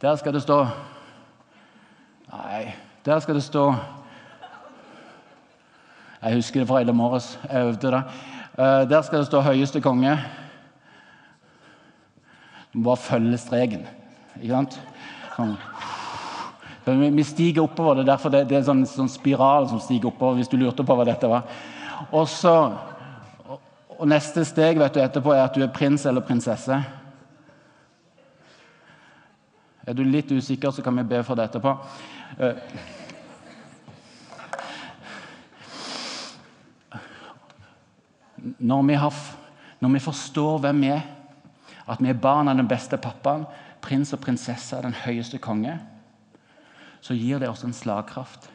Der 0.02 0.20
skal 0.20 0.36
det 0.36 0.42
stå 0.44 0.58
Nei, 2.34 2.76
der 3.08 3.24
skal 3.24 3.40
det 3.40 3.46
stå 3.46 3.64
Jeg 6.20 6.36
husker 6.36 6.60
det 6.60 6.68
fra 6.68 6.84
i 6.84 6.92
morges. 6.92 7.38
Jeg 7.48 7.64
øvde 7.72 7.96
det. 7.96 8.06
Uh, 8.60 8.84
der 8.90 9.02
skal 9.02 9.24
det 9.24 9.32
stå 9.32 9.42
'høyeste 9.42 9.80
konge'. 9.80 10.20
Du 12.74 12.80
må 12.80 12.90
bare 12.90 12.98
følge 12.98 13.38
streken. 13.38 13.88
Ikke 14.42 14.52
sant? 14.52 14.82
Sånn. 15.38 15.56
Vi 16.86 17.24
stiger 17.24 17.64
oppover. 17.64 17.96
Det 17.96 18.02
er 18.02 18.12
derfor 18.12 18.30
det, 18.30 18.44
det 18.50 18.56
er 18.56 18.62
en 18.62 18.68
sånn, 18.68 18.84
sånn, 18.86 19.10
spiral 19.10 19.70
som 19.70 19.80
stiger 19.82 20.12
oppover. 20.12 20.36
hvis 20.38 20.52
du 20.52 20.58
lurte 20.58 20.86
på 20.86 20.96
hva 20.96 21.06
dette 21.08 21.30
var. 21.30 21.48
Og, 22.12 22.28
så, 22.30 22.54
og 23.98 24.06
Neste 24.08 24.46
steg 24.46 24.78
vet 24.78 24.94
du 24.94 25.02
etterpå 25.02 25.34
er 25.34 25.48
at 25.48 25.58
du 25.58 25.64
er 25.66 25.74
prins 25.74 26.06
eller 26.06 26.22
prinsesse. 26.22 26.78
Er 29.86 29.94
du 29.94 30.04
litt 30.04 30.32
usikker, 30.32 30.72
så 30.72 30.82
kan 30.86 30.98
vi 30.98 31.08
be 31.10 31.24
for 31.26 31.38
det 31.38 31.48
etterpå. 31.50 31.74
Eh, 32.38 32.56
når 38.58 38.84
vi, 38.84 38.94
har, 38.94 39.14
når 39.80 39.90
vi 39.90 40.00
forstår 40.06 40.62
hvem 40.62 40.82
vi 40.86 40.94
er, 40.94 41.04
at 41.86 42.02
vi 42.02 42.10
er 42.10 42.18
barn 42.22 42.50
av 42.50 42.58
den 42.58 42.70
beste 42.70 42.98
pappaen, 43.02 43.46
prins 43.82 44.14
og 44.14 44.22
prinsesse 44.22 44.78
av 44.78 44.86
den 44.86 44.98
høyeste 45.06 45.38
konge, 45.42 45.78
så 47.06 47.14
gir 47.14 47.40
det 47.40 47.50
oss 47.50 47.64
en 47.64 47.74
slagkraft. 47.74 48.50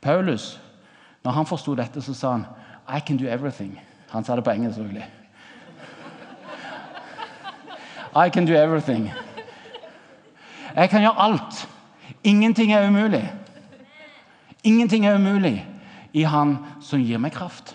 Paulus, 0.00 0.60
når 1.24 1.32
han 1.32 1.46
forsto 1.46 1.74
dette, 1.74 2.02
så 2.02 2.14
sa 2.14 2.30
han 2.36 2.46
I 2.86 3.00
can 3.00 3.16
do 3.18 3.26
everything. 3.26 3.80
Han 4.10 4.24
sa 4.24 4.36
det 4.36 4.44
på 4.44 4.50
engelsk, 4.50 4.76
selvfølgelig. 4.76 5.06
I 8.14 8.30
can 8.30 8.46
do 8.46 8.52
everything. 8.52 9.10
Jeg 10.76 10.90
kan 10.90 11.00
gjøre 11.00 11.18
alt. 11.18 11.68
Ingenting 12.24 12.72
er 12.72 12.86
umulig. 12.88 13.32
Ingenting 14.64 15.06
er 15.06 15.14
umulig 15.14 15.66
i 16.12 16.22
Han 16.22 16.58
som 16.80 17.02
gir 17.02 17.18
meg 17.18 17.32
kraft. 17.32 17.74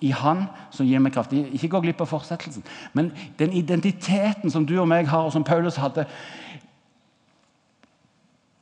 I 0.00 0.10
Han 0.10 0.44
som 0.70 0.86
gir 0.86 1.00
meg 1.00 1.14
kraft. 1.16 1.32
Ikke 1.32 1.68
gå 1.68 1.80
glipp 1.80 2.00
av 2.00 2.10
fortsettelsen. 2.12 2.64
Men 2.92 3.12
den 3.38 3.52
identiteten 3.52 4.50
som 4.50 4.66
du 4.66 4.76
og 4.80 4.88
meg 4.88 5.08
har, 5.08 5.24
og 5.24 5.32
som 5.32 5.44
Paulus 5.44 5.76
hadde, 5.80 6.04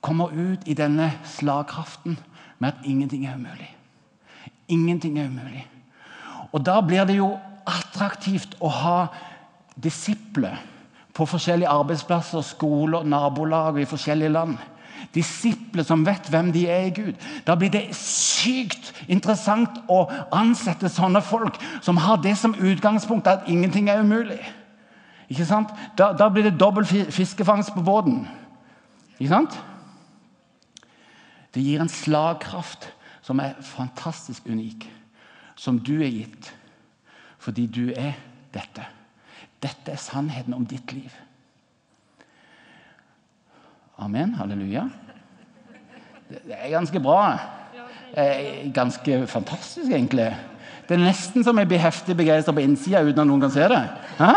kommer 0.04 0.32
ut 0.36 0.68
i 0.68 0.76
denne 0.76 1.12
slagkraften 1.24 2.18
med 2.58 2.68
at 2.68 2.84
ingenting 2.84 3.24
er 3.26 3.38
umulig. 3.38 3.70
Ingenting 4.68 5.18
er 5.18 5.30
umulig. 5.32 5.64
Og 6.52 6.66
da 6.66 6.80
blir 6.80 7.04
det 7.08 7.16
jo 7.16 7.32
attraktivt 7.66 8.56
å 8.60 8.68
ha 8.68 8.98
disipler 9.80 10.60
på 11.14 11.26
forskjellige 11.26 11.70
arbeidsplasser, 11.70 12.44
skoler, 12.44 13.02
nabolag 13.02 13.80
i 13.80 13.88
forskjellige 13.88 14.34
land. 14.34 14.56
Disipler 15.14 15.86
som 15.86 16.04
vet 16.06 16.28
hvem 16.30 16.50
de 16.52 16.66
er 16.68 16.88
i 16.88 16.94
Gud. 16.94 17.14
Da 17.46 17.54
blir 17.56 17.70
det 17.72 17.86
sykt 17.96 18.92
interessant 19.08 19.82
å 19.88 20.04
ansette 20.34 20.90
sånne 20.90 21.22
folk 21.24 21.56
som 21.84 22.00
har 22.02 22.20
det 22.22 22.36
som 22.38 22.56
utgangspunkt 22.58 23.30
at 23.30 23.48
ingenting 23.48 23.88
er 23.88 24.02
umulig. 24.02 24.40
Ikke 25.30 25.46
sant? 25.48 25.70
Da, 25.98 26.12
da 26.12 26.28
blir 26.28 26.50
det 26.50 26.58
dobbel 26.60 26.84
fiskefangst 26.86 27.72
på 27.74 27.84
båten. 27.84 28.26
Ikke 29.18 29.32
sant? 29.32 29.62
Det 31.54 31.62
gir 31.62 31.82
en 31.82 31.90
slagkraft 31.90 32.88
som 33.24 33.40
er 33.40 33.54
fantastisk 33.62 34.46
unik, 34.50 34.88
som 35.56 35.78
du 35.78 35.96
er 36.02 36.10
gitt 36.10 36.52
fordi 37.44 37.66
du 37.68 37.90
er 37.92 38.14
dette. 38.54 38.86
Dette 39.60 39.92
er 39.92 40.00
sannheten 40.00 40.54
om 40.56 40.64
ditt 40.64 40.94
liv. 40.96 41.12
Amen. 44.00 44.32
Halleluja. 44.38 44.86
Det 46.30 46.56
er 46.56 46.72
ganske 46.72 47.00
bra. 47.04 47.36
Ganske 48.74 49.26
fantastisk, 49.28 49.90
egentlig. 49.92 50.30
Det 50.88 50.96
er 50.96 51.04
nesten 51.04 51.44
som 51.44 51.60
jeg 51.60 51.68
blir 51.68 51.84
heftig 51.84 52.16
begeistra 52.16 52.54
på 52.56 52.64
innsida 52.64 53.04
uten 53.04 53.22
at 53.22 53.28
noen 53.28 53.44
kan 53.44 53.52
se 53.52 53.68
det. 53.70 53.82
Hæ? 54.18 54.32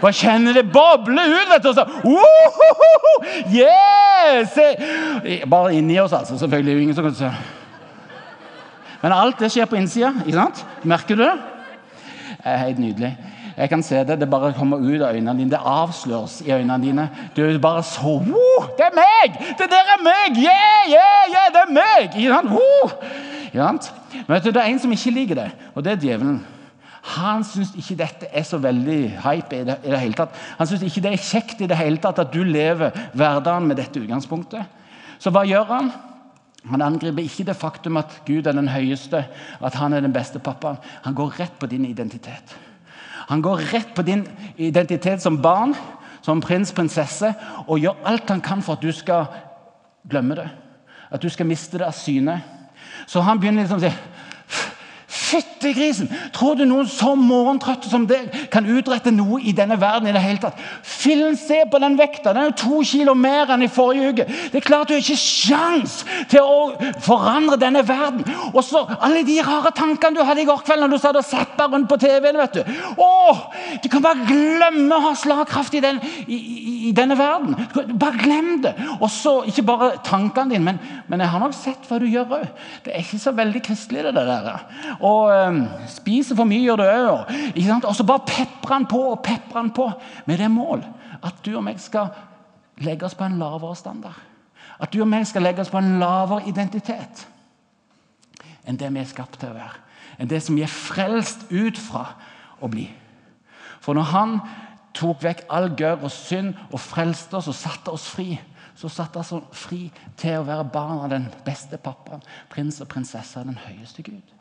Bare 0.00 0.12
kjenner 0.12 0.56
det 0.56 0.66
boble 0.72 1.22
ut! 1.22 1.52
vet 1.52 1.62
du, 1.64 1.68
Og 1.68 1.74
så, 1.74 1.84
uh, 2.04 3.28
yes! 3.52 4.58
Bare 5.50 5.74
inni 5.74 5.98
oss, 6.00 6.12
altså. 6.12 6.38
Selvfølgelig. 6.38 6.82
ingen 6.82 6.94
som 6.94 7.04
kan 7.04 7.14
se. 7.14 7.30
Men 9.02 9.12
alt 9.12 9.40
det 9.40 9.52
skjer 9.52 9.68
på 9.70 9.76
innsida. 9.76 10.12
ikke 10.26 10.38
sant? 10.38 10.66
Merker 10.82 11.16
du 11.16 11.22
det? 11.22 11.34
Det 12.36 12.52
er 12.52 12.56
helt 12.56 12.78
nydelig. 12.78 13.16
Jeg 13.56 13.68
kan 13.68 13.82
se 13.82 13.96
det. 14.04 14.20
Det 14.20 14.30
bare 14.30 14.52
kommer 14.52 14.76
ut 14.76 15.02
av 15.02 15.14
øynene 15.14 15.38
dine. 15.38 15.50
Det 15.50 15.60
avsløres 15.64 16.40
i 16.46 16.52
øynene 16.52 16.82
dine. 16.82 17.08
Du 17.36 17.44
er 17.44 17.58
bare 17.58 17.82
så 17.82 18.18
oh, 18.20 18.66
Det 18.78 18.84
er 18.84 18.94
meg! 18.94 19.38
Det 19.58 19.70
der 19.70 19.94
er 19.94 20.02
meg! 20.02 20.36
Yeah, 20.36 20.90
yeah, 20.90 21.22
yeah, 21.32 21.48
det 21.52 21.62
er 21.64 21.72
meg! 21.72 22.16
Ikke 22.16 22.34
sant? 22.34 22.50
Oh. 22.50 22.90
Ikke 23.44 23.62
sant? 23.62 23.92
Men 24.26 24.34
vet 24.34 24.44
du, 24.44 24.50
det 24.50 24.62
er 24.62 24.68
en 24.72 24.78
som 24.78 24.92
ikke 24.92 25.10
liker 25.10 25.34
det, 25.34 25.50
og 25.74 25.84
det 25.84 25.92
er 25.92 25.96
djevelen. 25.96 26.44
Han 27.06 27.44
syns 27.46 27.70
ikke 27.78 27.98
dette 28.00 28.28
er 28.34 28.42
så 28.46 28.58
veldig 28.58 29.00
hype 29.22 29.60
i 29.60 29.64
det, 29.68 29.78
i 29.84 29.92
det 29.92 30.00
hele 30.02 30.18
tatt. 30.18 30.34
Han 30.58 30.66
syns 30.66 30.82
ikke 30.86 31.04
det 31.04 31.12
er 31.14 31.22
kjekt 31.22 31.62
i 31.62 31.68
det 31.70 31.78
hele 31.78 32.00
tatt 32.02 32.18
at 32.18 32.32
du 32.34 32.42
lever 32.42 32.94
hverdagen 33.14 33.68
med 33.68 33.78
dette 33.78 34.00
utgangspunktet. 34.02 34.66
Så 35.22 35.30
hva 35.30 35.44
gjør 35.46 35.68
han? 35.70 35.92
Han 36.66 36.82
angriper 36.82 37.22
ikke 37.22 37.46
det 37.46 37.54
faktum 37.56 38.00
at 38.00 38.10
Gud 38.26 38.46
er 38.46 38.56
den 38.56 38.72
høyeste, 38.72 39.22
at 39.62 39.78
han 39.78 39.94
er 39.94 40.02
den 40.02 40.14
beste 40.14 40.42
pappaen. 40.42 40.80
Han 41.04 41.14
går 41.14 41.38
rett 41.38 41.60
på 41.60 41.68
din 41.70 41.86
identitet. 41.86 42.56
Han 43.28 43.42
går 43.42 43.62
rett 43.72 43.94
på 43.94 44.02
din 44.06 44.26
identitet 44.56 45.22
som 45.22 45.38
barn, 45.42 45.74
som 46.22 46.42
prins, 46.42 46.72
prinsesse, 46.74 47.30
og 47.66 47.78
gjør 47.78 48.02
alt 48.06 48.30
han 48.34 48.42
kan 48.42 48.62
for 48.66 48.74
at 48.74 48.82
du 48.82 48.90
skal 48.94 49.28
glemme 50.10 50.34
det. 50.38 50.48
At 51.10 51.22
du 51.22 51.30
skal 51.30 51.46
miste 51.46 51.78
det 51.78 51.86
av 51.86 51.94
syne. 51.94 52.40
Så 53.06 53.22
han 53.22 53.38
begynner 53.38 53.62
liksom 53.62 53.78
å 53.78 53.86
si 53.86 53.94
Fytti 55.26 55.72
grisen! 55.74 56.10
Tror 56.34 56.54
du 56.54 56.64
noen 56.68 56.86
så 56.90 57.16
morgentrøtte 57.18 57.90
som 57.90 58.04
deg 58.06 58.30
kan 58.52 58.68
utrette 58.70 59.10
noe 59.14 59.40
i 59.42 59.54
denne 59.56 59.78
verden? 59.80 60.06
i 60.06 60.14
det 60.14 60.22
hele 60.22 60.42
tatt? 60.42 60.60
Fillen, 61.06 61.36
se 61.38 61.60
på 61.70 61.78
den 61.78 61.94
vekta! 61.98 62.32
Den 62.34 62.42
er 62.42 62.48
jo 62.50 62.56
to 62.58 62.80
kilo 62.86 63.14
mer 63.14 63.52
enn 63.54 63.62
i 63.62 63.70
forrige 63.70 64.10
uke. 64.10 64.24
Det 64.50 64.58
er 64.58 64.64
klart 64.64 64.90
du 64.90 64.96
har 64.96 65.02
ikke 65.04 65.18
sjans 65.20 66.00
til 66.30 66.42
å 66.42 66.90
forandre 67.04 67.58
denne 67.60 67.84
verden. 67.86 68.24
Og 68.52 68.62
så 68.66 68.82
alle 68.96 69.22
de 69.26 69.36
rare 69.46 69.70
tankene 69.76 70.18
du 70.18 70.24
hadde 70.26 70.42
i 70.42 70.48
går 70.48 70.64
kveld 70.66 70.82
når 70.82 70.94
du 70.94 70.98
satt 71.02 71.18
og 71.20 71.26
zappa 71.26 71.68
rundt 71.70 71.88
på 71.90 71.98
TV-en. 72.02 72.40
vet 72.40 72.58
Du 72.58 73.02
Åh, 73.02 73.42
du 73.82 73.88
kan 73.92 74.02
bare 74.02 74.26
glemme 74.26 74.96
å 74.96 75.04
ha 75.04 75.12
slagkraft 75.18 75.76
i, 75.78 75.82
den, 75.84 76.00
i, 76.26 76.40
i, 76.40 76.74
i 76.90 76.94
denne 76.96 77.18
verden. 77.18 77.54
Bare 77.94 78.18
glem 78.22 78.50
det. 78.66 78.74
Og 78.98 79.08
så, 79.12 79.38
Ikke 79.46 79.66
bare 79.68 79.92
tankene 80.04 80.56
dine, 80.56 80.64
men, 80.72 80.82
men 81.06 81.22
jeg 81.22 81.30
har 81.30 81.42
nok 81.42 81.54
sett 81.54 81.86
hva 81.86 82.00
du 82.02 82.08
gjør 82.10 82.40
òg. 82.40 82.50
Det 82.82 82.94
er 82.94 83.04
ikke 83.04 83.22
så 83.22 83.34
veldig 83.36 83.62
kristelig, 83.62 84.08
det 84.08 84.14
der. 84.16 84.50
Og 84.98 85.30
um, 85.30 85.62
spiser 85.90 86.38
for 86.38 86.48
mye, 86.48 86.64
gjør 86.66 86.82
du 86.82 86.86
òg. 86.90 87.32
Og 87.86 87.94
så 87.94 88.06
bare 88.06 88.26
peprer 88.26 88.78
han 88.78 88.90
på 88.90 89.06
og 89.12 89.22
peprer 89.22 89.62
han 89.62 89.74
på 89.76 89.90
med 90.26 90.42
det 90.42 90.50
mål 90.50 90.82
at 91.22 91.40
du 91.44 91.54
og 91.56 91.64
meg 91.66 91.80
skal 91.82 92.12
legge 92.84 93.06
oss 93.06 93.16
på 93.16 93.24
en 93.24 93.38
lavere 93.40 93.76
standard. 93.76 94.18
At 94.80 94.92
du 94.92 95.00
og 95.00 95.08
meg 95.08 95.26
skal 95.28 95.46
legge 95.46 95.62
oss 95.62 95.72
på 95.72 95.80
en 95.80 95.98
lavere 96.02 96.48
identitet 96.50 97.26
enn 98.66 98.78
det 98.80 98.88
vi 98.90 98.98
er 98.98 99.06
skapt 99.06 99.38
til 99.38 99.52
å 99.52 99.56
være. 99.56 99.82
Enn 100.18 100.30
det 100.30 100.40
som 100.42 100.56
vi 100.58 100.64
er 100.66 100.72
frelst 100.72 101.44
ut 101.52 101.78
fra 101.78 102.08
å 102.58 102.70
bli. 102.72 102.88
For 103.78 103.94
når 103.94 104.08
han 104.10 104.40
tok 104.96 105.22
vekk 105.22 105.44
all 105.52 105.68
gørr 105.78 106.02
og 106.02 106.10
synd 106.10 106.56
og 106.72 106.80
frelste 106.82 107.38
oss 107.38 107.50
og 107.52 107.54
satte 107.54 107.94
oss 107.94 108.08
fri, 108.10 108.32
så 108.76 108.90
satte 108.92 109.20
han 109.22 109.44
oss 109.46 109.60
fri 109.60 109.86
til 110.18 110.40
å 110.40 110.46
være 110.48 110.66
barn 110.72 111.04
av 111.04 111.12
den 111.12 111.28
beste 111.46 111.78
pappaen, 111.80 112.24
prins 112.52 112.80
og 112.82 112.90
prinsesse 112.92 113.38
av 113.40 113.46
den 113.48 113.60
høyeste 113.68 114.04
Gud. 114.04 114.35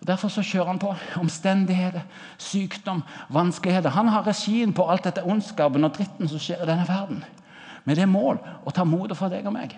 Og 0.00 0.06
Derfor 0.06 0.28
så 0.28 0.42
kjører 0.44 0.70
han 0.70 0.78
på. 0.78 0.94
Omstendigheter, 1.20 2.04
sykdom, 2.38 3.02
vanskeligheter. 3.32 3.90
Han 3.90 4.08
har 4.08 4.26
regien 4.26 4.74
på 4.76 4.84
alt 4.90 5.04
dette 5.08 5.24
ondskapen 5.24 5.84
og 5.84 5.94
dritten 5.96 6.28
som 6.28 6.42
skjer 6.42 6.62
i 6.62 6.68
denne 6.68 6.88
verden. 6.88 7.24
Med 7.84 7.96
det 7.96 8.08
mål 8.08 8.40
å 8.66 8.74
ta 8.74 8.84
motet 8.84 9.16
fra 9.18 9.30
deg 9.32 9.46
og 9.46 9.54
meg. 9.56 9.76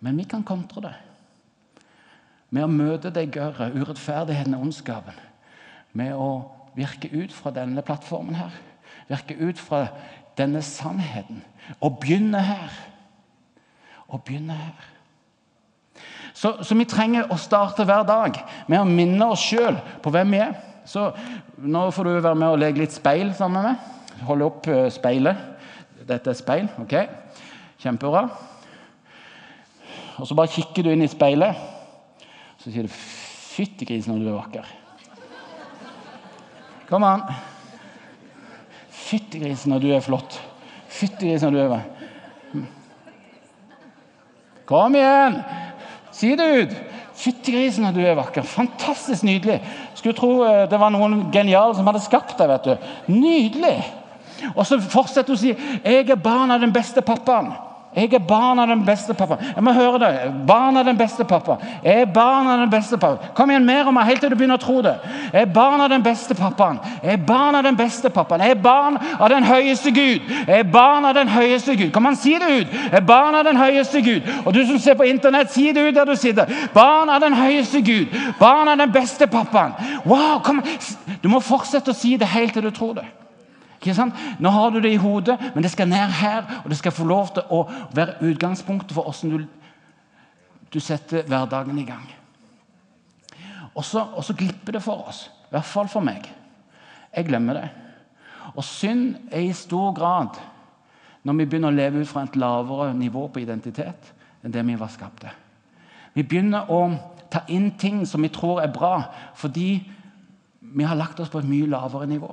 Men 0.00 0.16
vi 0.16 0.24
kan 0.28 0.44
kontre 0.46 0.84
det 0.84 0.94
med 2.54 2.62
å 2.62 2.70
møte 2.70 3.10
det 3.10 3.26
gørret, 3.34 3.74
urettferdigheten 3.74 4.54
og 4.56 4.68
ondskapen. 4.68 5.16
Med 5.96 6.14
å 6.14 6.46
virke 6.76 7.10
ut 7.10 7.32
fra 7.34 7.50
denne 7.52 7.82
plattformen 7.84 8.38
her. 8.38 8.54
Virke 9.10 9.36
ut 9.40 9.60
fra 9.60 9.86
denne 10.38 10.62
sannheten. 10.64 11.42
Og 11.80 11.98
begynne 12.00 12.42
her. 12.46 12.76
Og 14.06 14.22
begynne 14.24 14.56
her. 14.56 14.92
Så, 16.36 16.52
så, 16.60 16.76
vi 16.76 16.84
trenger 16.84 17.30
å 17.32 17.38
starte 17.40 17.86
hver 17.88 18.04
dag 18.04 18.36
med 18.68 18.82
å 18.82 18.88
minne 18.88 19.30
oss 19.32 19.40
sjøl 19.40 19.78
på 20.04 20.12
hvem 20.12 20.34
vi 20.34 20.40
er. 20.44 20.52
Så 20.84 21.08
nå 21.64 21.86
får 21.96 22.04
du 22.04 22.12
være 22.18 22.36
med 22.36 22.52
og 22.52 22.60
leke 22.60 22.82
litt 22.82 22.92
speil 22.92 23.30
sammen 23.34 23.62
med 23.62 23.70
meg. 23.70 24.26
Holde 24.28 24.48
opp 24.50 24.68
uh, 24.68 24.82
speilet. 24.92 25.40
Dette 26.06 26.30
er 26.30 26.36
speil. 26.36 26.68
ok? 26.82 26.92
Kjempebra. 27.80 28.26
Og 30.20 30.28
så 30.28 30.36
bare 30.36 30.52
kikker 30.52 30.84
du 30.84 30.92
inn 30.92 31.06
i 31.06 31.10
speilet. 31.10 31.56
Så 32.60 32.68
sier 32.68 32.84
du 32.84 32.92
'Fytti 32.92 33.88
grisen, 33.88 34.20
du 34.20 34.28
er 34.28 34.36
vakker'. 34.36 34.68
Kom 36.90 37.04
an. 37.04 37.22
Fytti 38.92 39.40
grisen, 39.40 39.80
du 39.80 39.88
er 39.88 40.04
flott. 40.04 40.36
Fytti 40.88 41.30
grisen, 41.30 41.54
du 41.54 41.60
er 41.64 41.80
Kom 44.66 44.94
igjen! 44.98 45.40
Si 46.16 46.32
det 46.36 46.46
ut! 46.60 46.76
Fytti 47.16 47.52
grisen, 47.52 47.86
du 47.96 48.02
er 48.04 48.16
vakker. 48.16 48.44
Fantastisk 48.44 49.24
nydelig. 49.24 49.60
Skulle 49.96 50.16
tro 50.16 50.32
eh, 50.44 50.64
det 50.68 50.80
var 50.80 50.92
noen 50.92 51.30
geniale 51.32 51.76
som 51.76 51.86
hadde 51.88 52.04
skapt 52.04 52.36
deg. 52.40 52.50
vet 52.52 52.68
du. 52.68 52.90
Nydelig! 53.12 53.76
Og 54.52 54.66
så 54.68 54.76
fortsetter 54.80 55.32
hun 55.32 55.38
å 55.38 55.40
si 55.40 55.52
'Jeg 55.52 56.10
er 56.10 56.20
barn 56.20 56.50
av 56.52 56.60
den 56.60 56.72
beste 56.72 57.00
pappaen'. 57.00 57.54
Jeg 57.96 58.12
er 58.12 58.18
barn 58.18 58.58
av 58.58 58.68
den 58.68 58.82
beste 58.84 59.14
pappa. 59.16 59.38
Jeg 59.54 59.64
må 59.64 59.72
høre 59.72 59.98
det. 60.02 60.08
Barn 60.46 60.76
av 60.76 60.84
den 60.84 60.98
beste 60.98 61.24
pappa. 61.24 61.56
Jeg 61.84 62.02
er 62.02 62.10
barn 62.12 62.46
av 62.46 62.58
den 62.60 62.70
beste 62.70 62.98
pappa. 63.00 63.30
Kom 63.34 63.50
igjen 63.50 63.64
mer 63.64 63.88
om 63.88 63.96
meg, 63.96 64.10
helt 64.10 64.20
til 64.20 64.30
du 64.30 64.36
begynner 64.36 64.60
å 64.60 64.62
tro 64.62 64.82
det. 64.84 64.92
Jeg 65.32 65.46
er 65.46 65.54
barn 65.54 65.80
av 65.80 65.88
den 65.88 66.04
beste 66.04 66.36
pappaen. 66.36 66.76
Jeg 67.00 67.16
er 67.16 67.24
barn 67.24 67.56
av 67.56 67.64
den 67.64 67.78
beste 67.78 68.12
pappaen. 68.12 68.44
Jeg 68.44 68.58
er 68.58 68.60
barn 68.60 69.00
av 69.16 69.32
den 69.32 69.48
høyeste 69.48 69.94
Gud. 69.96 70.28
Jeg 70.28 70.58
er 70.60 70.70
barn 70.76 71.08
av 71.08 71.16
den 71.16 71.32
høyeste 71.32 71.76
Gud. 71.80 71.88
Kom 71.96 72.12
an, 72.12 72.20
si 72.20 72.36
det 72.36 72.52
ut? 72.52 72.76
Jeg 72.76 73.00
er 73.00 73.08
barn 73.08 73.40
av 73.40 73.48
den 73.48 73.56
høyeste 73.56 74.04
Gud. 74.04 74.28
Og 74.44 74.52
du 74.52 74.60
som 74.66 74.78
ser 74.78 75.00
på 75.00 75.08
internett, 75.08 75.54
si 75.56 75.70
det 75.72 75.88
ut 75.88 75.96
der 75.96 76.04
du 76.04 76.16
sitter. 76.20 76.52
Barn 76.76 77.08
av 77.08 77.24
den 77.24 77.32
høyeste 77.40 77.80
Gud. 77.80 78.12
Barn 78.38 78.68
av 78.68 78.76
den 78.76 78.92
beste 78.92 79.26
pappaen. 79.26 79.72
Wow, 80.04 80.42
kom. 80.44 80.60
Du 81.22 81.32
må 81.32 81.40
fortsette 81.40 81.96
å 81.96 81.96
si 81.96 82.18
det 82.20 82.28
helt 82.28 82.52
til 82.52 82.68
du 82.68 82.74
tror 82.76 82.98
det. 83.00 83.08
Nå 84.38 84.50
har 84.50 84.70
du 84.70 84.80
det 84.80 84.92
i 84.92 85.00
hodet, 85.00 85.36
men 85.54 85.62
det 85.62 85.70
skal 85.70 85.88
ned 85.88 86.12
her. 86.20 86.62
Og 86.64 86.70
det 86.70 86.78
skal 86.78 86.92
få 86.92 87.04
lov 87.04 87.32
til 87.34 87.42
å 87.50 87.64
være 87.94 88.18
utgangspunktet 88.20 88.94
for 88.94 89.06
hvordan 89.06 89.36
du, 89.36 89.46
du 90.72 90.80
setter 90.80 91.26
hverdagen 91.28 91.78
i 91.78 91.84
gang. 91.84 92.06
Og 93.76 93.84
så, 93.84 94.00
og 94.00 94.24
så 94.24 94.34
glipper 94.34 94.72
det 94.72 94.82
for 94.82 95.08
oss. 95.08 95.26
I 95.46 95.54
hvert 95.54 95.68
fall 95.68 95.88
for 95.88 96.04
meg. 96.04 96.24
Jeg 97.16 97.28
glemmer 97.28 97.60
det. 97.60 97.66
Og 98.54 98.64
synd 98.64 99.16
er 99.30 99.48
i 99.48 99.56
stor 99.56 99.92
grad 99.96 100.38
når 101.26 101.40
vi 101.40 101.46
begynner 101.48 101.72
å 101.72 101.76
leve 101.76 102.00
ut 102.00 102.08
fra 102.08 102.22
et 102.22 102.38
lavere 102.38 102.94
nivå 102.94 103.26
på 103.32 103.42
identitet 103.42 104.12
enn 104.44 104.54
det 104.54 104.62
vi 104.66 104.78
var 104.78 104.92
skapt 104.92 105.24
til. 105.24 105.32
Vi 106.14 106.22
begynner 106.22 106.70
å 106.72 106.80
ta 107.32 107.42
inn 107.52 107.72
ting 107.76 108.04
som 108.06 108.22
vi 108.22 108.30
tror 108.32 108.62
er 108.62 108.72
bra, 108.72 109.00
fordi 109.34 109.80
vi 110.60 110.86
har 110.86 110.96
lagt 110.96 111.20
oss 111.20 111.32
på 111.32 111.42
et 111.42 111.48
mye 111.48 111.68
lavere 111.68 112.06
nivå. 112.08 112.30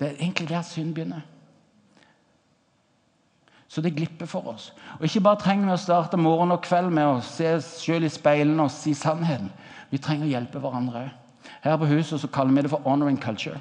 Det 0.00 0.08
er 0.08 0.20
egentlig 0.20 0.48
der 0.48 0.62
synd 0.62 0.94
begynner. 0.94 1.20
Så 3.68 3.80
det 3.80 3.96
glipper 3.96 4.26
for 4.26 4.46
oss. 4.48 4.74
Og 4.98 5.04
Ikke 5.04 5.20
bare 5.20 5.40
trenger 5.40 5.66
vi 5.66 5.72
å 5.72 5.80
starte 5.80 6.16
morgen 6.16 6.52
og 6.54 6.62
kveld 6.64 6.88
med 6.90 7.04
å 7.04 7.20
se 7.20 7.50
oss 7.58 7.66
selv 7.82 8.08
i 8.08 8.12
speilene 8.12 8.64
og 8.64 8.72
si 8.72 8.94
sannheten. 8.96 9.50
Vi 9.90 9.98
trenger 9.98 10.26
å 10.26 10.30
hjelpe 10.30 10.62
hverandre. 10.62 11.10
Her 11.62 11.76
på 11.76 11.88
huset 11.90 12.20
så 12.20 12.30
kaller 12.32 12.54
vi 12.54 12.64
det 12.64 12.70
for 12.72 12.82
honoring 12.84 13.20
culture. 13.20 13.60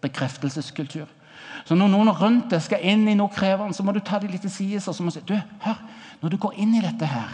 Bekreftelseskultur. 0.00 1.06
Så 1.64 1.74
når 1.74 1.92
noen 1.92 2.10
rundt 2.16 2.50
deg 2.50 2.62
skal 2.62 2.82
inn 2.82 3.06
i 3.08 3.14
noe 3.14 3.30
krevende, 3.32 3.76
så 3.76 3.84
må 3.86 3.92
du 3.92 4.00
ta 4.00 4.18
dem 4.18 4.32
litt 4.32 4.42
til 4.42 4.50
side 4.50 4.80
så 4.80 4.96
må 4.98 5.12
du 5.12 5.18
si 5.18 5.24
du, 5.28 5.36
hør, 5.60 5.80
når 6.22 6.34
du 6.34 6.36
går 6.40 6.58
inn 6.62 6.74
i 6.74 6.84
dette 6.84 7.06
her, 7.06 7.30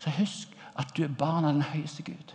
så 0.00 0.12
husk 0.16 0.54
at 0.78 0.92
du 0.96 1.02
er 1.04 1.16
barn 1.18 1.44
av 1.44 1.52
den 1.52 1.66
høyeste 1.72 2.02
Gud. 2.06 2.34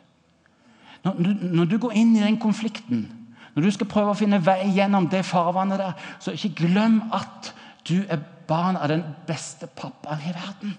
Når, 1.06 1.36
når 1.42 1.70
du 1.72 1.78
går 1.82 1.96
inn 1.98 2.16
i 2.18 2.24
den 2.24 2.38
konflikten 2.42 3.08
når 3.56 3.64
du 3.64 3.72
skal 3.72 3.88
prøve 3.88 4.12
å 4.12 4.20
finne 4.20 4.42
vei 4.44 4.68
gjennom 4.76 5.08
det 5.12 5.24
farvannet 5.26 5.80
der, 5.80 5.94
så 6.20 6.34
ikke 6.36 6.66
glem 6.66 7.00
at 7.16 7.54
du 7.88 8.02
er 8.12 8.20
barn 8.48 8.76
av 8.76 8.90
den 8.92 9.04
beste 9.28 9.70
pappaen 9.72 10.24
i 10.28 10.34
verden. 10.36 10.74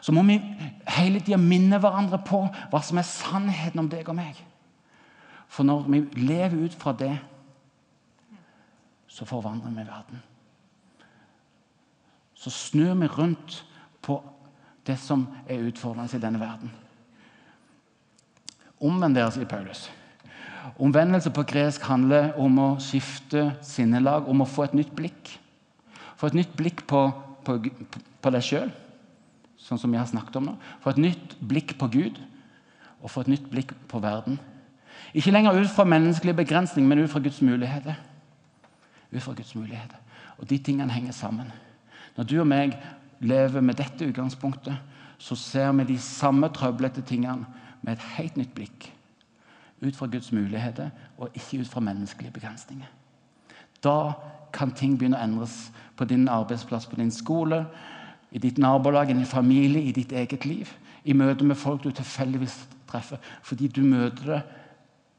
Så 0.00 0.12
må 0.14 0.22
vi 0.26 0.36
hele 0.96 1.20
tida 1.20 1.38
minne 1.40 1.80
hverandre 1.82 2.20
på 2.22 2.44
hva 2.70 2.82
som 2.84 2.98
er 3.00 3.08
sannheten 3.08 3.82
om 3.82 3.88
deg 3.90 4.06
og 4.08 4.18
meg. 4.18 4.38
For 5.50 5.66
når 5.66 5.88
vi 5.88 6.00
lever 6.22 6.66
ut 6.66 6.76
fra 6.78 6.94
det, 6.98 7.14
så 9.08 9.26
forvandler 9.26 9.74
vi 9.74 9.86
verden. 9.88 10.22
Så 12.34 12.50
snur 12.50 12.94
vi 13.00 13.06
rundt 13.06 13.60
på 14.02 14.18
det 14.86 14.98
som 15.00 15.26
er 15.48 15.66
utfordrende 15.66 16.16
i 16.16 16.22
denne 16.22 16.40
verden. 16.42 16.72
Omvend 18.84 19.16
dere, 19.16 19.30
sier 19.32 19.48
Paulus. 19.48 19.86
Omvendelse 20.78 21.30
på 21.34 21.44
gresk 21.46 21.84
handler 21.86 22.32
om 22.40 22.56
å 22.58 22.68
skifte 22.82 23.50
sinnelag, 23.64 24.28
om 24.28 24.42
å 24.42 24.48
få 24.48 24.64
et 24.64 24.76
nytt 24.76 24.94
blikk. 24.96 25.34
Få 26.16 26.30
et 26.30 26.38
nytt 26.38 26.54
blikk 26.56 26.84
på, 26.88 27.02
på, 27.44 27.58
på 28.24 28.32
deg 28.32 28.46
sjøl, 28.46 28.72
sånn 29.60 29.80
som 29.80 29.92
vi 29.92 30.00
har 30.00 30.08
snakket 30.08 30.40
om 30.40 30.48
nå. 30.48 30.54
Få 30.82 30.94
et 30.94 31.02
nytt 31.04 31.36
blikk 31.44 31.76
på 31.80 31.90
Gud, 31.92 32.18
og 33.04 33.12
få 33.12 33.24
et 33.24 33.34
nytt 33.34 33.50
blikk 33.52 33.76
på 33.90 34.00
verden. 34.00 34.40
Ikke 35.12 35.34
lenger 35.34 35.60
ut 35.60 35.70
fra 35.70 35.86
menneskelige 35.86 36.40
begrensning, 36.40 36.88
men 36.88 37.04
ut 37.04 37.12
fra 37.12 37.22
Guds 37.22 37.42
muligheter. 37.44 38.00
Ut 39.12 39.22
fra 39.22 39.36
Guds 39.36 39.54
muligheter. 39.54 40.00
Og 40.40 40.48
de 40.50 40.58
tingene 40.58 40.92
henger 40.92 41.14
sammen. 41.14 41.52
Når 42.16 42.30
du 42.30 42.38
og 42.40 42.48
meg 42.48 42.74
lever 43.20 43.62
med 43.62 43.78
dette 43.78 44.08
utgangspunktet, 44.08 44.80
så 45.20 45.36
ser 45.38 45.70
vi 45.76 45.92
de 45.92 46.00
samme 46.02 46.48
trøblete 46.52 47.04
tingene 47.06 47.46
med 47.84 47.94
et 47.94 48.12
helt 48.16 48.40
nytt 48.40 48.54
blikk 48.56 48.90
ut 49.84 49.96
fra 49.96 50.06
Guds 50.06 50.32
muligheter 50.32 50.90
og 51.18 51.30
ikke 51.34 51.60
ut 51.60 51.68
fra 51.68 51.80
menneskelige 51.80 52.32
begrensninger. 52.32 52.86
Da 53.84 54.12
kan 54.52 54.72
ting 54.72 54.98
begynne 54.98 55.18
å 55.18 55.24
endres 55.24 55.72
på 55.96 56.04
din 56.08 56.28
arbeidsplass, 56.28 56.86
på 56.86 56.96
din 56.96 57.10
skole, 57.10 57.64
i 58.32 58.38
ditt 58.38 58.58
nabolag, 58.58 59.10
i 59.10 59.14
din 59.14 59.26
familie, 59.26 59.82
i 59.82 59.92
ditt 59.92 60.12
eget 60.12 60.44
liv. 60.44 60.70
I 61.04 61.12
møte 61.12 61.44
med 61.44 61.56
folk 61.56 61.84
du 61.84 61.90
tilfeldigvis 61.90 62.56
treffer. 62.88 63.20
Fordi 63.42 63.68
du 63.68 63.82
møter 63.82 64.24
det 64.26 64.42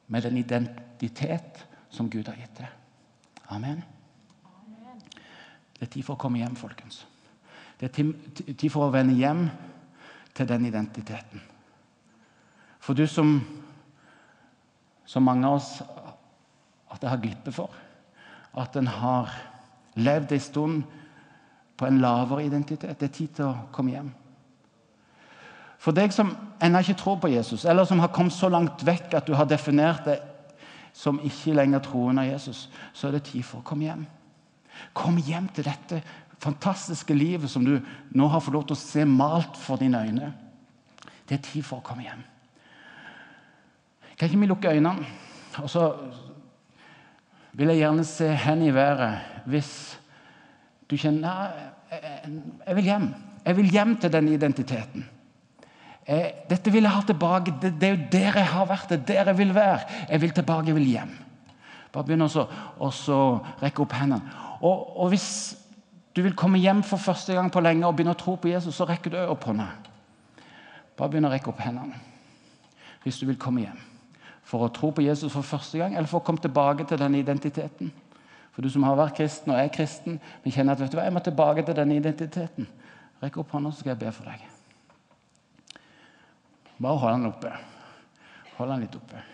med 0.08 0.22
den 0.22 0.38
identitet 0.38 1.66
som 1.90 2.10
Gud 2.10 2.28
har 2.28 2.36
gitt 2.36 2.58
deg. 2.58 2.72
Amen. 3.50 3.84
Det 5.76 5.82
er 5.82 5.92
tid 5.92 6.04
for 6.04 6.16
å 6.16 6.20
komme 6.20 6.40
hjem, 6.40 6.56
folkens. 6.56 7.06
Det 7.80 7.90
er 7.90 8.54
tid 8.54 8.70
for 8.72 8.88
å 8.88 8.94
vende 8.94 9.16
hjem 9.20 9.50
til 10.36 10.48
den 10.48 10.66
identiteten. 10.66 11.42
For 12.80 12.94
du 12.94 13.08
som, 13.08 13.40
som 15.06 15.26
mange 15.26 15.48
av 15.48 15.60
oss 15.60 15.72
at 16.92 17.02
det 17.02 17.10
har 17.10 17.22
glippet 17.22 17.56
for, 17.56 17.72
at 18.56 18.76
en 18.80 18.88
har 18.88 19.32
levd 19.96 20.32
en 20.32 20.44
stund 20.44 20.84
på 21.78 21.88
en 21.88 22.00
lavere 22.00 22.46
identitet. 22.46 23.00
Det 23.00 23.10
er 23.10 23.18
tid 23.18 23.34
til 23.36 23.50
å 23.50 23.68
komme 23.76 23.96
hjem. 23.96 24.12
For 25.82 25.94
deg 25.94 26.14
som 26.16 26.32
ennå 26.64 26.82
ikke 26.82 26.98
tror 26.98 27.18
på 27.22 27.30
Jesus, 27.30 27.66
eller 27.66 27.86
som 27.86 28.00
har 28.02 28.14
kommet 28.16 28.34
så 28.34 28.50
langt 28.50 28.82
vekk 28.88 29.18
at 29.20 29.28
du 29.28 29.36
har 29.38 29.46
definert 29.50 30.08
det 30.08 30.20
som 30.96 31.20
ikke 31.28 31.54
lenger 31.58 31.84
troen 31.84 32.22
av 32.22 32.30
Jesus, 32.30 32.70
så 32.96 33.10
er 33.10 33.18
det 33.18 33.28
tid 33.28 33.44
for 33.44 33.60
å 33.60 33.68
komme 33.68 33.90
hjem. 33.90 34.06
Kom 34.96 35.20
hjem 35.20 35.50
til 35.54 35.68
dette 35.68 36.00
fantastiske 36.42 37.16
livet 37.16 37.52
som 37.52 37.66
du 37.66 37.76
nå 38.16 38.30
har 38.32 38.44
fått 38.44 38.56
lov 38.56 38.66
til 38.70 38.78
å 38.78 38.80
se 38.80 39.06
malt 39.08 39.60
for 39.60 39.82
dine 39.82 40.02
øyne. 40.08 40.32
Det 41.28 41.38
er 41.38 41.44
tid 41.44 41.66
for 41.68 41.82
å 41.82 41.86
komme 41.86 42.08
hjem. 42.08 42.24
Kan 44.18 44.30
ikke 44.30 44.40
vi 44.40 44.50
lukke 44.50 44.72
øynene? 44.72 45.06
Og 45.64 45.70
så 45.70 45.90
vil 47.54 47.72
jeg 47.72 47.84
gjerne 47.84 48.04
se 48.04 48.28
hen 48.36 48.62
i 48.62 48.74
været 48.74 49.20
hvis 49.46 49.72
du 50.90 50.98
kjenner 50.98 51.52
jeg 52.68 52.76
vil 52.76 52.84
hjem. 52.84 53.14
Jeg 53.46 53.58
vil 53.58 53.70
hjem 53.72 53.98
til 53.98 54.12
den 54.14 54.28
identiteten. 54.28 55.06
Dette 56.50 56.72
vil 56.72 56.84
jeg 56.84 56.92
ha 56.92 57.02
tilbake. 57.02 57.54
Det, 57.62 57.74
det, 57.82 57.90
er 57.90 57.94
jo 57.96 58.08
der 58.12 58.40
jeg 58.40 58.48
har 58.48 58.66
vært. 58.66 58.90
Det 58.90 59.00
er 59.00 59.24
der 59.24 59.32
jeg 59.32 59.38
vil 59.38 59.56
være. 59.56 59.80
Jeg 60.10 60.22
vil 60.22 60.32
tilbake, 60.32 60.68
jeg 60.68 60.76
vil 60.76 60.90
hjem. 60.90 61.14
Bare 61.94 62.04
begynn 62.04 62.26
å 62.26 63.22
rekke 63.62 63.86
opp 63.86 63.96
hendene. 63.96 64.36
Og, 64.60 65.00
og, 65.00 65.10
hvis 65.14 65.56
du 66.16 66.22
vil 66.26 66.36
komme 66.36 66.60
hjem 66.60 66.84
for 66.84 67.02
første 67.02 67.34
gang 67.34 67.52
på 67.52 67.64
lenge 67.64 67.88
og 67.88 67.96
begynne 67.96 68.16
å 68.16 68.20
tro 68.20 68.36
på 68.36 68.52
Jesus, 68.52 68.76
så 68.76 68.88
rekker 68.90 69.14
du 69.14 69.20
opp 69.22 69.48
hånda. 69.48 69.70
Bare 70.96 71.12
begynn 71.12 71.28
å 71.30 71.34
rekke 71.34 71.52
opp 71.52 71.64
hendene 71.64 72.02
hvis 73.06 73.20
du 73.22 73.28
vil 73.30 73.38
komme 73.38 73.62
hjem. 73.62 73.78
For 74.46 74.62
å 74.62 74.72
tro 74.74 74.92
på 74.94 75.04
Jesus 75.06 75.34
for 75.34 75.46
første 75.46 75.80
gang, 75.82 75.96
eller 75.96 76.10
for 76.10 76.22
å 76.22 76.26
komme 76.26 76.42
tilbake 76.42 76.86
til 76.90 77.02
den 77.02 77.18
identiteten. 77.18 77.92
For 78.54 78.64
du 78.64 78.70
som 78.72 78.86
har 78.88 78.96
vært 78.96 79.18
kristen 79.18 79.52
og 79.52 79.60
er 79.60 79.72
kristen, 79.74 80.20
men 80.44 80.54
kjenner 80.54 80.78
at 80.78 80.84
vet 80.84 80.94
du 80.94 81.00
hva, 81.00 81.08
jeg 81.08 81.16
må 81.16 81.24
tilbake 81.26 81.66
til 81.66 81.76
denne 81.76 81.98
identiteten. 81.98 82.70
Rekk 83.24 83.42
opp 83.42 83.56
hånda, 83.56 83.72
så 83.74 83.82
skal 83.82 83.96
jeg 83.96 84.04
be 84.06 84.14
for 84.16 84.30
deg. 84.30 84.46
Bare 86.78 87.02
hold 87.02 87.18
den 87.18 87.30
oppe. 87.32 87.52
Hold 88.56 88.72
den 88.72 88.86
litt 88.86 88.96
oppe. 88.96 89.26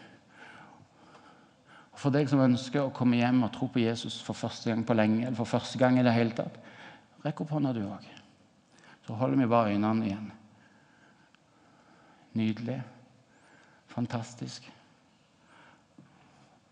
For 2.01 2.13
deg 2.13 2.31
som 2.31 2.41
ønsker 2.41 2.87
å 2.87 2.95
komme 2.97 3.19
hjem 3.19 3.43
og 3.45 3.53
tro 3.53 3.69
på 3.69 3.83
Jesus 3.83 4.17
for 4.25 4.37
første 4.37 4.71
gang 4.71 4.81
på 4.87 4.97
lenge, 4.97 5.27
eller 5.27 5.37
for 5.37 5.49
første 5.49 5.77
gang 5.77 5.99
i 5.99 6.05
det 6.07 6.15
hele 6.15 6.33
tatt, 6.37 6.57
rekk 7.21 7.43
opp 7.43 7.53
hånda, 7.59 7.75
du 7.77 7.83
òg. 7.85 8.07
Så 9.05 9.17
holder 9.17 9.37
vi 9.37 9.51
bare 9.53 9.75
øynene 9.75 10.07
igjen. 10.07 10.27
Nydelig. 12.41 12.81
Fantastisk. 13.91 14.65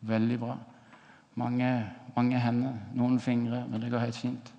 Veldig 0.01 0.39
bra. 0.39 0.57
Mange 1.39 1.71
mange 2.19 2.39
hender, 2.39 2.73
noen 2.95 3.19
fingre, 3.19 3.63
men 3.69 3.81
det 3.81 3.91
går 3.91 3.99
helt 4.03 4.17
fint. 4.17 4.53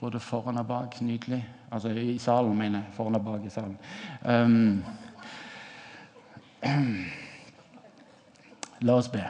Både 0.00 0.20
foran 0.20 0.58
og 0.58 0.66
bak. 0.66 1.00
Nydelig. 1.00 1.44
Altså 1.70 1.88
i 1.94 2.18
salen, 2.18 2.56
mener 2.58 2.78
jeg. 2.80 2.88
Foran 2.96 3.14
og 3.14 3.24
bak 3.24 3.44
i 3.46 3.50
salen. 3.50 3.78
Um, 4.24 4.84
La 8.82 8.92
oss 8.98 9.08
be. 9.08 9.22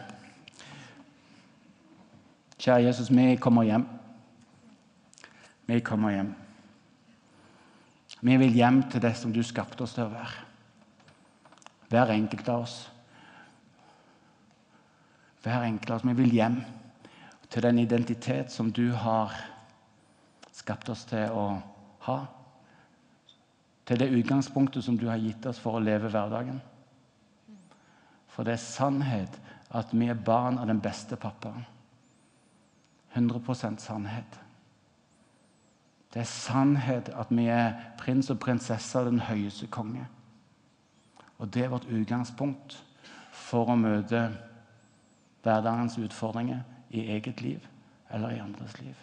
Kjære 2.56 2.86
Jesus, 2.86 3.10
vi 3.12 3.36
kommer 3.36 3.62
hjem. 3.68 3.86
Vi 5.66 5.80
kommer 5.80 6.10
hjem. 6.10 6.34
Vi 8.22 8.36
vil 8.36 8.52
hjem 8.52 8.82
til 8.90 9.02
det 9.02 9.16
som 9.16 9.32
du 9.32 9.42
skapte 9.42 9.82
oss 9.84 9.94
til 9.94 10.06
å 10.06 10.14
være. 10.14 10.46
Hver 11.92 12.14
enkelt 12.16 12.48
av 12.48 12.64
oss. 12.64 12.91
Hver 15.42 15.66
enkelt 15.66 15.90
av 15.90 15.96
oss. 15.96 16.06
Vi 16.06 16.14
vil 16.22 16.36
hjem 16.36 16.60
til 17.50 17.62
den 17.62 17.78
identitet 17.78 18.52
som 18.52 18.70
du 18.72 18.92
har 18.92 19.34
skapt 20.52 20.88
oss 20.92 21.04
til 21.08 21.32
å 21.34 21.46
ha. 22.06 22.18
Til 23.84 23.98
det 23.98 24.12
utgangspunktet 24.14 24.84
som 24.84 24.98
du 24.98 25.08
har 25.10 25.20
gitt 25.20 25.46
oss 25.50 25.58
for 25.60 25.76
å 25.76 25.82
leve 25.82 26.10
hverdagen. 26.12 26.60
For 28.32 28.46
det 28.46 28.56
er 28.56 28.64
sannhet 28.64 29.40
at 29.72 29.92
vi 29.92 30.08
er 30.08 30.18
barn 30.18 30.60
av 30.60 30.70
den 30.70 30.80
beste 30.80 31.18
pappaen. 31.20 31.66
100% 33.12 33.82
sannhet. 33.82 34.38
Det 36.12 36.22
er 36.22 36.28
sannhet 36.28 37.10
at 37.16 37.32
vi 37.32 37.48
er 37.52 37.74
prins 38.00 38.30
og 38.32 38.40
prinsesse 38.40 38.98
av 38.98 39.08
den 39.08 39.20
høyeste 39.26 39.68
konge. 39.72 40.06
Og 41.40 41.50
det 41.52 41.64
er 41.64 41.72
vårt 41.72 41.88
utgangspunkt 41.90 42.78
for 43.32 43.72
å 43.72 43.76
møte 43.76 44.26
hverdagens 45.42 45.98
utfordringer 45.98 46.62
i 46.90 47.06
eget 47.16 47.40
liv 47.42 47.66
eller 48.12 48.34
i 48.34 48.42
andres 48.42 48.76
liv. 48.80 48.94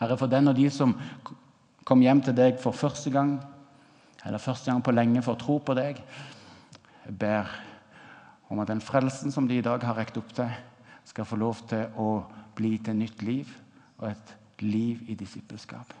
Herre, 0.00 0.16
for 0.18 0.26
den 0.32 0.48
og 0.48 0.56
de 0.56 0.66
som 0.72 0.94
kom 1.86 2.02
hjem 2.02 2.22
til 2.24 2.36
deg 2.36 2.58
for 2.60 2.76
første 2.76 3.12
gang, 3.12 3.36
eller 4.24 4.42
første 4.42 4.70
gang 4.70 4.82
på 4.84 4.94
lenge 4.94 5.22
for 5.24 5.36
å 5.36 5.40
tro 5.40 5.58
på 5.64 5.76
deg, 5.76 6.00
jeg 7.04 7.16
ber 7.20 7.48
om 8.50 8.60
at 8.60 8.68
den 8.68 8.82
frelsen 8.82 9.32
som 9.32 9.48
de 9.48 9.60
i 9.60 9.64
dag 9.64 9.82
har 9.86 9.96
rekt 9.96 10.18
opp 10.20 10.32
til, 10.36 10.50
skal 11.04 11.26
få 11.26 11.38
lov 11.40 11.62
til 11.70 11.88
å 11.98 12.10
bli 12.56 12.76
til 12.84 12.98
nytt 12.98 13.22
liv 13.24 13.50
og 13.98 14.10
et 14.10 14.34
liv 14.62 15.02
i 15.08 15.16
disippelskap. 15.18 15.94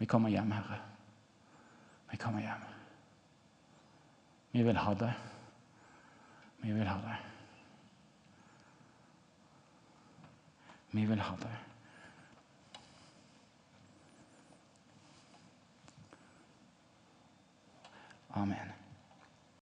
Vi 0.00 0.08
kommer 0.08 0.32
hjem, 0.32 0.52
Herre. 0.56 0.78
Vi 2.10 2.18
kommer 2.18 2.40
hjem. 2.40 2.62
Vi 4.52 4.62
vil 4.66 4.80
ha 4.80 4.94
det. 4.98 5.12
Vi 6.60 6.72
vil 6.72 6.86
ha 6.86 6.96
det. 6.96 7.16
Vi 10.90 11.06
vil 11.06 11.20
ha 11.20 11.36
det. 11.36 11.56
Amen. 18.30 18.79